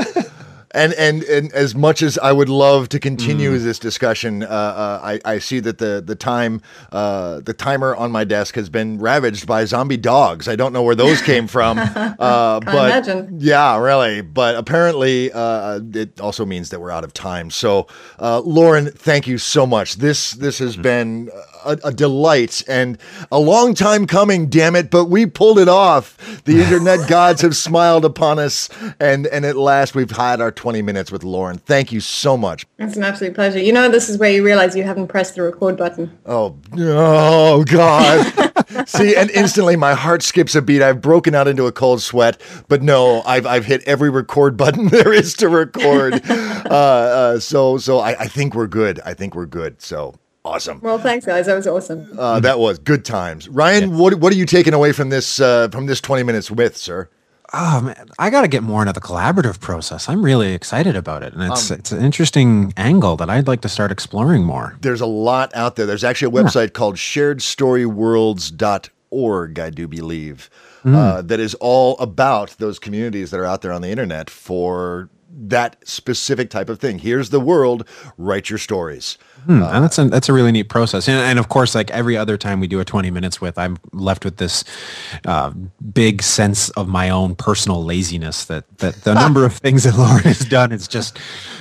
And, 0.77 0.93
and 0.93 1.23
and 1.23 1.51
as 1.53 1.73
much 1.73 2.03
as 2.03 2.19
I 2.19 2.31
would 2.31 2.49
love 2.49 2.87
to 2.89 2.99
continue 2.99 3.57
this 3.57 3.79
discussion, 3.79 4.43
uh, 4.43 4.45
uh, 4.45 4.99
I, 5.03 5.19
I 5.25 5.39
see 5.39 5.59
that 5.61 5.79
the 5.79 6.03
the 6.05 6.15
time 6.15 6.61
uh, 6.91 7.39
the 7.39 7.53
timer 7.53 7.95
on 7.95 8.11
my 8.11 8.23
desk 8.23 8.53
has 8.55 8.69
been 8.69 8.99
ravaged 8.99 9.47
by 9.47 9.65
zombie 9.65 9.97
dogs. 9.97 10.47
I 10.47 10.55
don't 10.55 10.73
know 10.73 10.83
where 10.83 10.93
those 10.93 11.21
came 11.23 11.47
from, 11.55 11.79
uh, 11.79 12.59
but 12.59 12.91
imagine. 12.91 13.37
yeah, 13.39 13.75
really. 13.79 14.21
But 14.21 14.55
apparently, 14.55 15.31
uh, 15.31 15.79
it 15.93 16.19
also 16.21 16.45
means 16.45 16.69
that 16.69 16.79
we're 16.79 16.91
out 16.91 17.03
of 17.03 17.11
time. 17.11 17.49
So, 17.49 17.87
uh, 18.19 18.41
Lauren, 18.41 18.91
thank 18.91 19.25
you 19.25 19.39
so 19.39 19.65
much. 19.65 19.95
This 19.95 20.33
this 20.33 20.59
has 20.59 20.77
been 20.77 21.31
a, 21.67 21.77
a 21.83 21.93
delight 21.93 22.63
and 22.67 22.97
a 23.31 23.39
long 23.39 23.73
time 23.73 24.07
coming. 24.07 24.49
Damn 24.49 24.75
it! 24.75 24.89
But 24.89 25.05
we 25.05 25.25
pulled 25.25 25.59
it 25.59 25.69
off. 25.69 26.17
The 26.45 26.61
internet 26.63 27.07
gods 27.09 27.41
have 27.41 27.55
smiled 27.55 28.05
upon 28.05 28.39
us, 28.39 28.69
and 28.99 29.27
and 29.27 29.45
at 29.45 29.57
last 29.57 29.95
we've 29.95 30.11
had 30.11 30.41
our 30.41 30.51
twenty 30.51 30.81
minutes 30.81 31.11
with 31.11 31.23
Lauren. 31.23 31.57
Thank 31.57 31.91
you 31.91 31.99
so 31.99 32.37
much. 32.37 32.65
It's 32.79 32.95
an 32.95 33.03
absolute 33.03 33.35
pleasure. 33.35 33.59
You 33.59 33.73
know, 33.73 33.89
this 33.89 34.09
is 34.09 34.17
where 34.17 34.31
you 34.31 34.43
realize 34.43 34.75
you 34.75 34.83
haven't 34.83 35.07
pressed 35.07 35.35
the 35.35 35.43
record 35.43 35.77
button. 35.77 36.17
Oh, 36.25 36.55
oh 36.77 37.63
God. 37.63 38.33
See, 38.87 39.15
and 39.15 39.29
instantly 39.31 39.75
my 39.75 39.93
heart 39.93 40.21
skips 40.21 40.55
a 40.55 40.61
beat. 40.61 40.81
I've 40.81 41.01
broken 41.01 41.33
out 41.35 41.47
into 41.47 41.65
a 41.65 41.71
cold 41.71 42.01
sweat, 42.01 42.41
but 42.67 42.81
no, 42.81 43.21
I've, 43.23 43.45
I've 43.45 43.65
hit 43.65 43.83
every 43.87 44.09
record 44.09 44.57
button 44.57 44.87
there 44.89 45.13
is 45.13 45.33
to 45.35 45.49
record. 45.49 46.21
uh, 46.29 46.73
uh, 46.73 47.39
so, 47.39 47.77
so 47.77 47.99
I, 47.99 48.11
I 48.21 48.27
think 48.27 48.55
we're 48.55 48.67
good. 48.67 48.99
I 49.05 49.13
think 49.13 49.35
we're 49.35 49.45
good. 49.45 49.81
So 49.81 50.15
awesome. 50.47 50.79
Well, 50.81 50.97
thanks, 50.97 51.25
guys. 51.25 51.45
That 51.45 51.55
was 51.55 51.67
awesome. 51.67 52.09
Uh, 52.17 52.39
that 52.39 52.59
was 52.59 52.79
good 52.79 53.05
times. 53.05 53.47
Ryan, 53.49 53.97
what, 53.97 54.15
what 54.15 54.33
are 54.33 54.35
you 54.35 54.45
taking 54.45 54.73
away 54.73 54.91
from 54.91 55.09
this, 55.09 55.39
uh, 55.39 55.69
from 55.69 55.85
this 55.85 56.01
20 56.01 56.23
minutes 56.23 56.49
with, 56.49 56.77
sir? 56.77 57.09
Oh 57.53 57.79
man, 57.79 58.09
I 58.19 58.29
got 58.29 58.41
to 58.41 58.49
get 58.49 58.61
more 58.61 58.81
into 58.81 58.91
the 58.91 58.99
collaborative 58.99 59.61
process. 59.61 60.09
I'm 60.09 60.21
really 60.21 60.53
excited 60.53 60.97
about 60.97 61.23
it, 61.23 61.33
and 61.33 61.41
it's 61.43 61.71
it's 61.71 61.93
an 61.93 62.03
interesting 62.03 62.73
angle 62.75 63.15
that 63.17 63.29
I'd 63.29 63.47
like 63.47 63.61
to 63.61 63.69
start 63.69 63.89
exploring 63.89 64.43
more. 64.43 64.75
There's 64.81 64.99
a 64.99 65.05
lot 65.05 65.55
out 65.55 65.77
there. 65.77 65.85
There's 65.85 66.03
actually 66.03 66.37
a 66.37 66.43
website 66.43 66.73
called 66.73 66.97
sharedstoryworlds.org, 66.97 69.59
I 69.59 69.69
do 69.69 69.87
believe, 69.87 70.49
uh, 70.83 71.21
that 71.21 71.39
is 71.39 71.53
all 71.55 71.97
about 71.99 72.57
those 72.59 72.79
communities 72.79 73.31
that 73.31 73.39
are 73.39 73.45
out 73.45 73.61
there 73.61 73.71
on 73.71 73.81
the 73.81 73.89
internet 73.89 74.29
for 74.29 75.09
that 75.29 75.77
specific 75.87 76.49
type 76.49 76.69
of 76.69 76.79
thing. 76.79 76.99
Here's 76.99 77.29
the 77.29 77.39
world, 77.39 77.87
write 78.17 78.49
your 78.49 78.59
stories. 78.59 79.17
Hmm, 79.45 79.61
and 79.63 79.83
that's 79.83 79.97
a, 79.97 80.05
that's 80.05 80.29
a 80.29 80.33
really 80.33 80.51
neat 80.51 80.69
process. 80.69 81.07
And, 81.07 81.17
and 81.17 81.39
of 81.39 81.47
course, 81.49 81.73
like 81.75 81.89
every 81.91 82.17
other 82.17 82.37
time 82.37 82.59
we 82.59 82.67
do 82.67 82.79
a 82.79 82.85
20 82.85 83.11
minutes 83.11 83.39
with, 83.39 83.57
I'm 83.57 83.77
left 83.93 84.25
with 84.25 84.37
this 84.37 84.63
uh, 85.25 85.51
big 85.93 86.21
sense 86.21 86.69
of 86.71 86.87
my 86.87 87.09
own 87.09 87.35
personal 87.35 87.83
laziness 87.83 88.45
that, 88.45 88.65
that 88.79 88.95
the 89.03 89.13
number 89.23 89.45
of 89.45 89.53
things 89.53 89.83
that 89.83 89.97
Lauren 89.97 90.23
has 90.23 90.39
done 90.39 90.71
is 90.71 90.87
just 90.87 91.17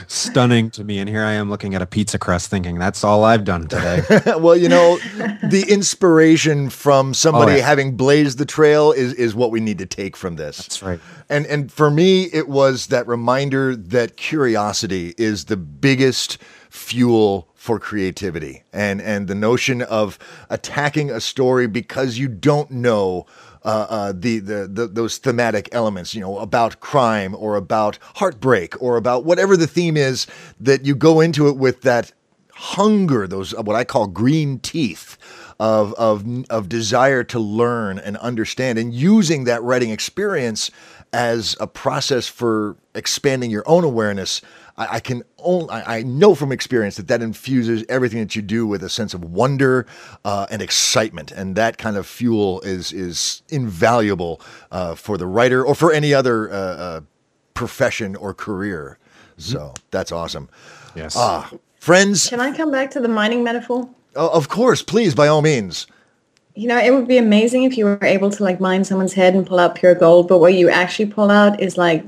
stunning 0.09 0.71
to 0.71 0.85
me. 0.85 0.99
And 0.99 1.09
here 1.09 1.25
I 1.25 1.33
am 1.33 1.49
looking 1.51 1.75
at 1.75 1.83
a 1.83 1.87
pizza 1.87 2.19
crust 2.19 2.51
thinking, 2.51 2.79
that's 2.79 3.05
all 3.05 3.25
I've 3.25 3.45
done 3.45 3.69
today. 3.69 4.03
well, 4.39 4.57
you 4.57 4.69
know, 4.69 4.97
the 5.43 5.65
inspiration 5.69 6.71
from 6.71 7.15
somebody 7.15 7.53
Oh, 7.53 7.57
yeah. 7.57 7.67
having 7.67 7.97
blazed 7.97 8.39
the 8.39 8.47
trail 8.47 8.91
is, 8.93 9.13
is 9.15 9.35
what 9.35 9.51
we 9.51 9.61
need 9.61 9.79
to 9.79 9.87
take 9.87 10.17
from 10.17 10.37
this. 10.37 10.57
That's 10.59 10.83
right. 10.83 11.01
And 11.29 11.45
and 11.47 11.73
for 11.73 11.91
me, 11.91 12.25
it 12.33 12.49
was 12.49 12.87
that 12.89 13.07
reminder 13.09 13.75
that 13.75 14.17
curiosity 14.17 15.15
is 15.19 15.47
the 15.47 15.57
biggest 15.57 16.39
fuel 16.71 17.49
for 17.67 17.81
creativity, 17.81 18.63
and 18.73 19.03
and 19.03 19.27
the 19.27 19.35
notion 19.35 19.83
of 19.83 20.21
attacking 20.49 21.11
a 21.11 21.21
story 21.21 21.67
because 21.67 22.17
you 22.17 22.29
don't 22.29 22.71
know. 22.71 23.27
Uh, 23.65 23.87
uh, 23.91 24.13
the, 24.15 24.39
the 24.39 24.69
the 24.69 24.87
those 24.87 25.19
thematic 25.19 25.69
elements, 25.73 26.15
you 26.15 26.21
know, 26.21 26.39
about 26.39 26.79
crime 26.79 27.35
or 27.37 27.57
about 27.57 27.99
heartbreak 28.15 28.81
or 28.81 28.97
about 28.97 29.25
whatever 29.25 29.57
the 29.57 29.67
theme 29.67 29.97
is, 29.97 30.29
that 30.61 30.87
you 30.87 30.95
go 30.95 31.21
into 31.21 31.49
it 31.49 31.57
with 31.57 31.83
that 31.83 32.13
hunger, 32.53 33.27
those 33.27 33.53
what 33.57 33.75
I 33.75 33.83
call 33.83 34.07
green 34.07 34.61
teeth 34.61 35.19
of 35.59 35.95
of 35.95 36.25
of 36.51 36.69
desire 36.69 37.25
to 37.25 37.39
learn 37.39 37.99
and 37.99 38.17
understand, 38.19 38.79
and 38.79 38.93
using 38.93 39.45
that 39.45 39.63
writing 39.63 39.91
experience 39.91 40.71
as 41.13 41.57
a 41.61 41.67
process 41.67 42.29
for 42.29 42.77
expanding 42.95 43.51
your 43.51 43.65
own 43.67 43.85
awareness. 43.85 44.43
I, 44.77 44.97
I 44.97 45.01
can 45.01 45.23
only 45.39 45.71
I 45.71 45.99
I 45.99 46.03
know 46.03 46.35
from 46.35 46.53
experience 46.53 46.97
that 46.97 47.09
that 47.09 47.23
infuses 47.23 47.85
everything 47.89 48.21
that 48.21 48.37
you 48.37 48.43
do 48.43 48.67
with 48.67 48.83
a 48.83 48.91
sense 48.91 49.15
of 49.15 49.25
wonder 49.25 49.87
uh, 50.25 50.47
and 50.51 50.61
excitement, 50.61 51.33
and 51.33 51.57
that 51.57 51.79
kind 51.79 51.97
of 51.97 52.07
fuel 52.07 52.61
is 52.61 52.93
is 52.93 53.43
invaluable 53.49 54.41
uh, 54.71 54.95
for 54.95 55.17
the 55.17 55.27
writer 55.27 55.65
or 55.65 55.75
for 55.75 55.93
any 55.93 56.13
other 56.13 56.51
uh, 56.51 56.55
uh, 56.55 57.01
profession 57.55 58.15
or 58.17 58.35
career. 58.35 58.99
So 59.39 59.75
that's 59.91 60.13
awesome. 60.13 60.49
Yes. 60.95 61.15
Ah, 61.17 61.51
friends. 61.79 62.29
Can 62.29 62.41
I 62.41 62.57
come 62.57 62.71
back 62.71 62.91
to 62.93 63.01
the 63.01 63.09
mining 63.09 63.45
metaphor? 63.45 63.89
Oh, 64.17 64.29
of 64.29 64.49
course, 64.49 64.83
please, 64.83 65.15
by 65.15 65.29
all 65.29 65.43
means. 65.43 65.87
You 66.55 66.69
know, 66.69 66.79
it 66.79 66.91
would 66.93 67.07
be 67.07 67.19
amazing 67.19 67.65
if 67.65 67.77
you 67.77 67.85
were 67.85 67.99
able 68.03 68.31
to 68.31 68.43
like 68.43 68.61
mine 68.61 68.85
someone's 68.85 69.13
head 69.13 69.35
and 69.35 69.47
pull 69.47 69.59
out 69.59 69.75
pure 69.75 69.95
gold, 69.95 70.27
but 70.27 70.39
what 70.39 70.55
you 70.55 70.71
actually 70.71 71.07
pull 71.07 71.31
out 71.31 71.61
is 71.61 71.77
like 71.77 72.03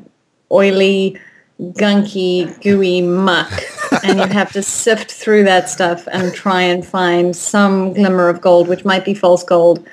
oily, 0.50 1.18
gunky, 1.60 2.60
gooey 2.62 3.02
muck. 3.02 3.52
and 4.02 4.18
you 4.18 4.26
have 4.26 4.52
to 4.52 4.62
sift 4.82 5.12
through 5.12 5.44
that 5.44 5.68
stuff 5.68 6.08
and 6.10 6.34
try 6.34 6.62
and 6.62 6.86
find 6.86 7.36
some 7.36 7.92
glimmer 7.92 8.28
of 8.28 8.40
gold, 8.40 8.68
which 8.68 8.84
might 8.86 9.04
be 9.04 9.12
false 9.12 9.44
gold, 9.44 9.86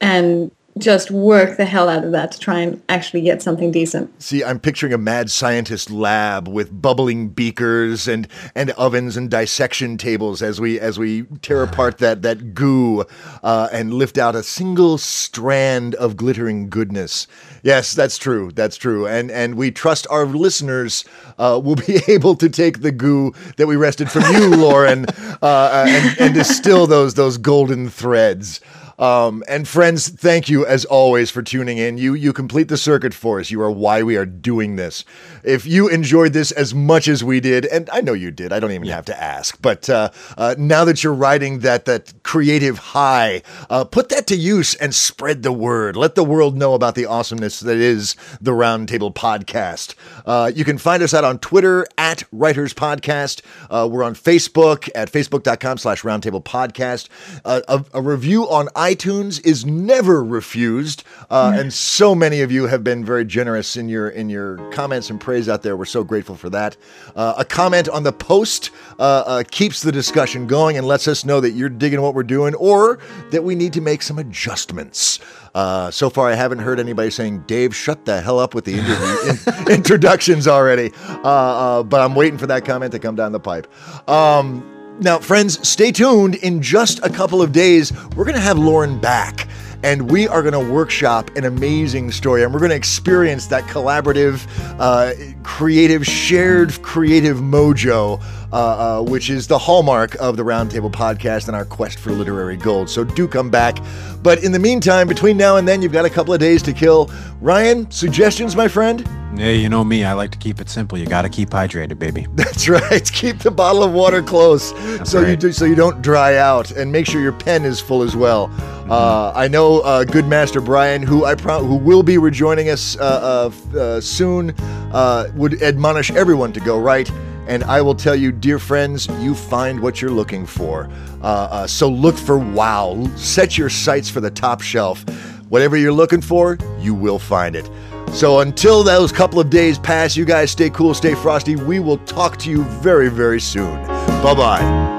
and 0.00 0.50
just 0.78 1.10
work 1.10 1.58
the 1.58 1.66
hell 1.66 1.88
out 1.88 2.04
of 2.04 2.12
that 2.12 2.32
to 2.32 2.38
try 2.38 2.60
and 2.60 2.82
actually 2.88 3.20
get 3.20 3.42
something 3.42 3.70
decent. 3.70 4.10
See, 4.22 4.42
I'm 4.42 4.58
picturing 4.58 4.92
a 4.92 4.98
mad 4.98 5.30
scientist 5.30 5.90
lab 5.90 6.48
with 6.48 6.80
bubbling 6.80 7.28
beakers 7.28 8.08
and 8.08 8.26
and 8.54 8.70
ovens 8.72 9.16
and 9.16 9.30
dissection 9.30 9.98
tables 9.98 10.40
as 10.40 10.60
we 10.60 10.80
as 10.80 10.98
we 10.98 11.24
tear 11.42 11.62
apart 11.62 11.98
that 11.98 12.22
that 12.22 12.54
goo 12.54 13.04
uh, 13.42 13.68
and 13.70 13.92
lift 13.92 14.16
out 14.16 14.34
a 14.34 14.42
single 14.42 14.96
strand 14.96 15.94
of 15.96 16.16
glittering 16.16 16.70
goodness. 16.70 17.26
Yes, 17.62 17.92
that's 17.92 18.16
true. 18.16 18.50
That's 18.52 18.76
true. 18.76 19.06
And 19.06 19.30
and 19.30 19.56
we 19.56 19.70
trust 19.70 20.06
our 20.10 20.24
listeners 20.24 21.04
uh, 21.38 21.60
will 21.62 21.76
be 21.76 22.00
able 22.08 22.34
to 22.36 22.48
take 22.48 22.80
the 22.80 22.92
goo 22.92 23.34
that 23.56 23.66
we 23.66 23.76
wrested 23.76 24.10
from 24.10 24.22
you, 24.32 24.56
Lauren, 24.56 25.04
uh, 25.42 25.84
and, 25.86 26.20
and 26.20 26.34
distill 26.34 26.86
those 26.86 27.14
those 27.14 27.36
golden 27.36 27.90
threads. 27.90 28.60
Um, 29.02 29.42
and 29.48 29.66
friends, 29.66 30.08
thank 30.08 30.48
you 30.48 30.64
as 30.64 30.84
always 30.84 31.28
for 31.28 31.42
tuning 31.42 31.76
in. 31.76 31.98
You 31.98 32.14
you 32.14 32.32
complete 32.32 32.68
the 32.68 32.76
circuit 32.76 33.12
for 33.12 33.40
us. 33.40 33.50
You 33.50 33.60
are 33.62 33.70
why 33.70 34.04
we 34.04 34.14
are 34.16 34.24
doing 34.24 34.76
this. 34.76 35.04
If 35.42 35.66
you 35.66 35.88
enjoyed 35.88 36.34
this 36.34 36.52
as 36.52 36.72
much 36.72 37.08
as 37.08 37.24
we 37.24 37.40
did, 37.40 37.66
and 37.66 37.90
I 37.90 38.00
know 38.00 38.12
you 38.12 38.30
did, 38.30 38.52
I 38.52 38.60
don't 38.60 38.70
even 38.70 38.86
have 38.86 39.06
to 39.06 39.20
ask. 39.20 39.60
But 39.60 39.90
uh, 39.90 40.10
uh, 40.38 40.54
now 40.56 40.84
that 40.84 41.02
you're 41.02 41.14
riding 41.14 41.58
that 41.60 41.84
that 41.86 42.12
creative 42.22 42.78
high, 42.78 43.42
uh, 43.68 43.82
put 43.82 44.08
that 44.10 44.28
to 44.28 44.36
use 44.36 44.76
and 44.76 44.94
spread 44.94 45.42
the 45.42 45.52
word. 45.52 45.96
Let 45.96 46.14
the 46.14 46.22
world 46.22 46.56
know 46.56 46.74
about 46.74 46.94
the 46.94 47.06
awesomeness 47.06 47.58
that 47.58 47.78
is 47.78 48.14
the 48.40 48.52
Roundtable 48.52 49.12
Podcast. 49.12 49.96
Uh, 50.24 50.52
you 50.54 50.64
can 50.64 50.78
find 50.78 51.02
us 51.02 51.12
out 51.12 51.24
on 51.24 51.40
Twitter 51.40 51.88
at 51.98 52.22
Writers 52.30 52.72
Podcast. 52.72 53.42
Uh, 53.68 53.88
we're 53.90 54.04
on 54.04 54.14
Facebook 54.14 54.88
at 54.94 55.10
facebook.com/slash 55.10 56.02
Roundtable 56.02 56.44
Podcast. 56.44 57.08
Uh, 57.44 57.62
a, 57.66 57.84
a 57.94 58.00
review 58.00 58.48
on 58.48 58.68
iTunes 58.76 58.91
is 58.94 59.64
never 59.64 60.22
refused, 60.22 61.04
uh, 61.30 61.52
and 61.54 61.72
so 61.72 62.14
many 62.14 62.40
of 62.42 62.52
you 62.52 62.66
have 62.66 62.84
been 62.84 63.04
very 63.04 63.24
generous 63.24 63.76
in 63.76 63.88
your 63.88 64.08
in 64.08 64.28
your 64.28 64.58
comments 64.70 65.10
and 65.10 65.20
praise 65.20 65.48
out 65.48 65.62
there. 65.62 65.76
We're 65.76 65.84
so 65.84 66.04
grateful 66.04 66.36
for 66.36 66.50
that. 66.50 66.76
Uh, 67.16 67.34
a 67.38 67.44
comment 67.44 67.88
on 67.88 68.02
the 68.02 68.12
post 68.12 68.70
uh, 68.98 69.02
uh, 69.26 69.44
keeps 69.50 69.82
the 69.82 69.92
discussion 69.92 70.46
going 70.46 70.76
and 70.76 70.86
lets 70.86 71.08
us 71.08 71.24
know 71.24 71.40
that 71.40 71.52
you're 71.52 71.68
digging 71.68 72.00
what 72.02 72.14
we're 72.14 72.22
doing, 72.22 72.54
or 72.56 72.98
that 73.30 73.42
we 73.42 73.54
need 73.54 73.72
to 73.72 73.80
make 73.80 74.02
some 74.02 74.18
adjustments. 74.18 75.18
Uh, 75.54 75.90
so 75.90 76.08
far, 76.08 76.30
I 76.30 76.34
haven't 76.34 76.60
heard 76.60 76.80
anybody 76.80 77.10
saying, 77.10 77.44
"Dave, 77.46 77.74
shut 77.74 78.04
the 78.04 78.20
hell 78.20 78.38
up 78.38 78.54
with 78.54 78.64
the 78.64 78.74
interview 78.74 79.62
in- 79.66 79.72
introductions 79.72 80.48
already." 80.48 80.92
Uh, 81.08 81.28
uh, 81.28 81.82
but 81.82 82.00
I'm 82.00 82.14
waiting 82.14 82.38
for 82.38 82.46
that 82.46 82.64
comment 82.64 82.92
to 82.92 82.98
come 82.98 83.16
down 83.16 83.32
the 83.32 83.40
pipe. 83.40 83.66
Um, 84.08 84.68
now, 85.02 85.18
friends, 85.18 85.66
stay 85.66 85.90
tuned. 85.90 86.36
In 86.36 86.62
just 86.62 87.00
a 87.04 87.10
couple 87.10 87.42
of 87.42 87.52
days, 87.52 87.92
we're 88.14 88.24
going 88.24 88.36
to 88.36 88.40
have 88.40 88.58
Lauren 88.58 89.00
back. 89.00 89.48
And 89.82 90.08
we 90.10 90.28
are 90.28 90.42
going 90.42 90.52
to 90.52 90.72
workshop 90.72 91.36
an 91.36 91.44
amazing 91.44 92.12
story, 92.12 92.44
and 92.44 92.52
we're 92.52 92.60
going 92.60 92.70
to 92.70 92.76
experience 92.76 93.48
that 93.48 93.64
collaborative, 93.64 94.46
uh, 94.78 95.12
creative, 95.42 96.06
shared 96.06 96.80
creative 96.82 97.38
mojo, 97.38 98.22
uh, 98.52 98.56
uh, 98.56 99.02
which 99.02 99.30
is 99.30 99.46
the 99.46 99.58
hallmark 99.58 100.14
of 100.16 100.36
the 100.36 100.42
Roundtable 100.42 100.90
podcast 100.90 101.46
and 101.46 101.56
our 101.56 101.64
quest 101.64 101.98
for 101.98 102.12
literary 102.12 102.56
gold. 102.56 102.90
So 102.90 103.04
do 103.04 103.26
come 103.26 103.50
back. 103.50 103.78
But 104.22 104.44
in 104.44 104.52
the 104.52 104.58
meantime, 104.58 105.08
between 105.08 105.36
now 105.36 105.56
and 105.56 105.66
then, 105.66 105.82
you've 105.82 105.92
got 105.92 106.04
a 106.04 106.10
couple 106.10 106.32
of 106.34 106.40
days 106.40 106.62
to 106.64 106.72
kill. 106.72 107.10
Ryan, 107.40 107.90
suggestions, 107.90 108.54
my 108.54 108.68
friend? 108.68 109.08
Yeah, 109.34 109.50
you 109.50 109.68
know 109.70 109.82
me. 109.82 110.04
I 110.04 110.12
like 110.12 110.30
to 110.32 110.38
keep 110.38 110.60
it 110.60 110.68
simple. 110.68 110.98
You 110.98 111.06
got 111.06 111.22
to 111.22 111.28
keep 111.28 111.50
hydrated, 111.50 111.98
baby. 111.98 112.26
That's 112.34 112.68
write. 112.68 113.10
Keep 113.12 113.38
the 113.38 113.50
bottle 113.50 113.82
of 113.82 113.92
water 113.92 114.22
close 114.22 114.72
so 115.08 115.20
you 115.20 115.36
do, 115.36 115.52
so 115.52 115.64
you 115.64 115.74
don't 115.74 116.02
dry 116.02 116.36
out, 116.36 116.70
and 116.70 116.92
make 116.92 117.06
sure 117.06 117.20
your 117.20 117.32
pen 117.32 117.64
is 117.64 117.80
full 117.80 118.02
as 118.02 118.14
well. 118.14 118.50
Uh, 118.90 119.32
I 119.34 119.48
know 119.48 119.80
uh, 119.80 120.04
good 120.04 120.26
master 120.26 120.60
Brian, 120.60 121.02
who 121.02 121.24
I 121.24 121.34
pro- 121.34 121.64
who 121.64 121.76
will 121.76 122.02
be 122.02 122.18
rejoining 122.18 122.68
us 122.68 122.96
uh, 122.98 123.50
uh, 123.74 123.78
uh, 123.78 124.00
soon, 124.00 124.54
uh, 124.92 125.28
would 125.34 125.62
admonish 125.62 126.10
everyone 126.10 126.52
to 126.52 126.60
go 126.60 126.78
right. 126.78 127.10
And 127.48 127.64
I 127.64 127.80
will 127.82 127.94
tell 127.94 128.14
you, 128.14 128.32
dear 128.32 128.58
friends, 128.58 129.08
you 129.20 129.34
find 129.34 129.80
what 129.80 130.00
you're 130.00 130.10
looking 130.10 130.46
for. 130.46 130.88
Uh, 131.22 131.48
uh, 131.50 131.66
so 131.66 131.88
look 131.88 132.16
for 132.16 132.38
wow. 132.38 133.04
Set 133.16 133.58
your 133.58 133.68
sights 133.68 134.08
for 134.08 134.20
the 134.20 134.30
top 134.30 134.60
shelf. 134.60 135.04
Whatever 135.48 135.76
you're 135.76 135.92
looking 135.92 136.20
for, 136.20 136.56
you 136.78 136.94
will 136.94 137.18
find 137.18 137.56
it. 137.56 137.68
So 138.12 138.40
until 138.40 138.82
those 138.82 139.10
couple 139.10 139.40
of 139.40 139.50
days 139.50 139.78
pass, 139.78 140.16
you 140.16 140.24
guys 140.24 140.50
stay 140.50 140.70
cool, 140.70 140.94
stay 140.94 141.14
frosty. 141.14 141.56
We 141.56 141.80
will 141.80 141.98
talk 141.98 142.36
to 142.38 142.50
you 142.50 142.64
very, 142.64 143.08
very 143.08 143.40
soon. 143.40 143.74
Bye 144.22 144.34
bye. 144.34 144.92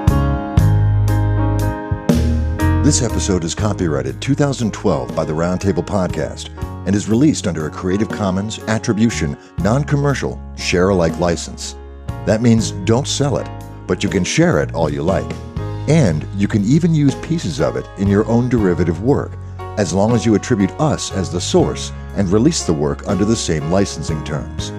This 2.84 3.02
episode 3.02 3.46
is 3.46 3.56
copyrighted 3.56 4.20
2012 4.22 5.16
by 5.16 5.24
the 5.24 5.32
Roundtable 5.32 5.86
Podcast 5.86 6.50
and 6.86 6.94
is 6.94 7.08
released 7.08 7.48
under 7.48 7.66
a 7.66 7.72
Creative 7.72 8.10
Commons 8.10 8.60
Attribution, 8.64 9.38
Non 9.60 9.86
Commercial, 9.86 10.42
Share 10.58 10.90
Alike 10.90 11.18
license. 11.18 11.76
That 12.26 12.42
means 12.42 12.72
don't 12.72 13.08
sell 13.08 13.38
it, 13.38 13.48
but 13.88 14.04
you 14.04 14.10
can 14.10 14.24
share 14.24 14.62
it 14.62 14.74
all 14.74 14.90
you 14.90 15.04
like. 15.04 15.32
And 15.88 16.26
you 16.36 16.48
can 16.48 16.64
even 16.64 16.96
use 16.96 17.16
pieces 17.16 17.60
of 17.60 17.76
it 17.76 17.88
in 17.98 18.08
your 18.08 18.26
own 18.28 18.48
derivative 18.48 19.04
work, 19.04 19.34
as 19.78 19.94
long 19.94 20.14
as 20.14 20.26
you 20.26 20.36
attribute 20.36 20.72
us 20.80 21.12
as 21.12 21.32
the 21.32 21.42
source 21.42 21.92
and 22.16 22.30
release 22.30 22.64
the 22.64 22.74
work 22.74 23.08
under 23.08 23.26
the 23.26 23.36
same 23.36 23.72
licensing 23.72 24.24
terms. 24.24 24.72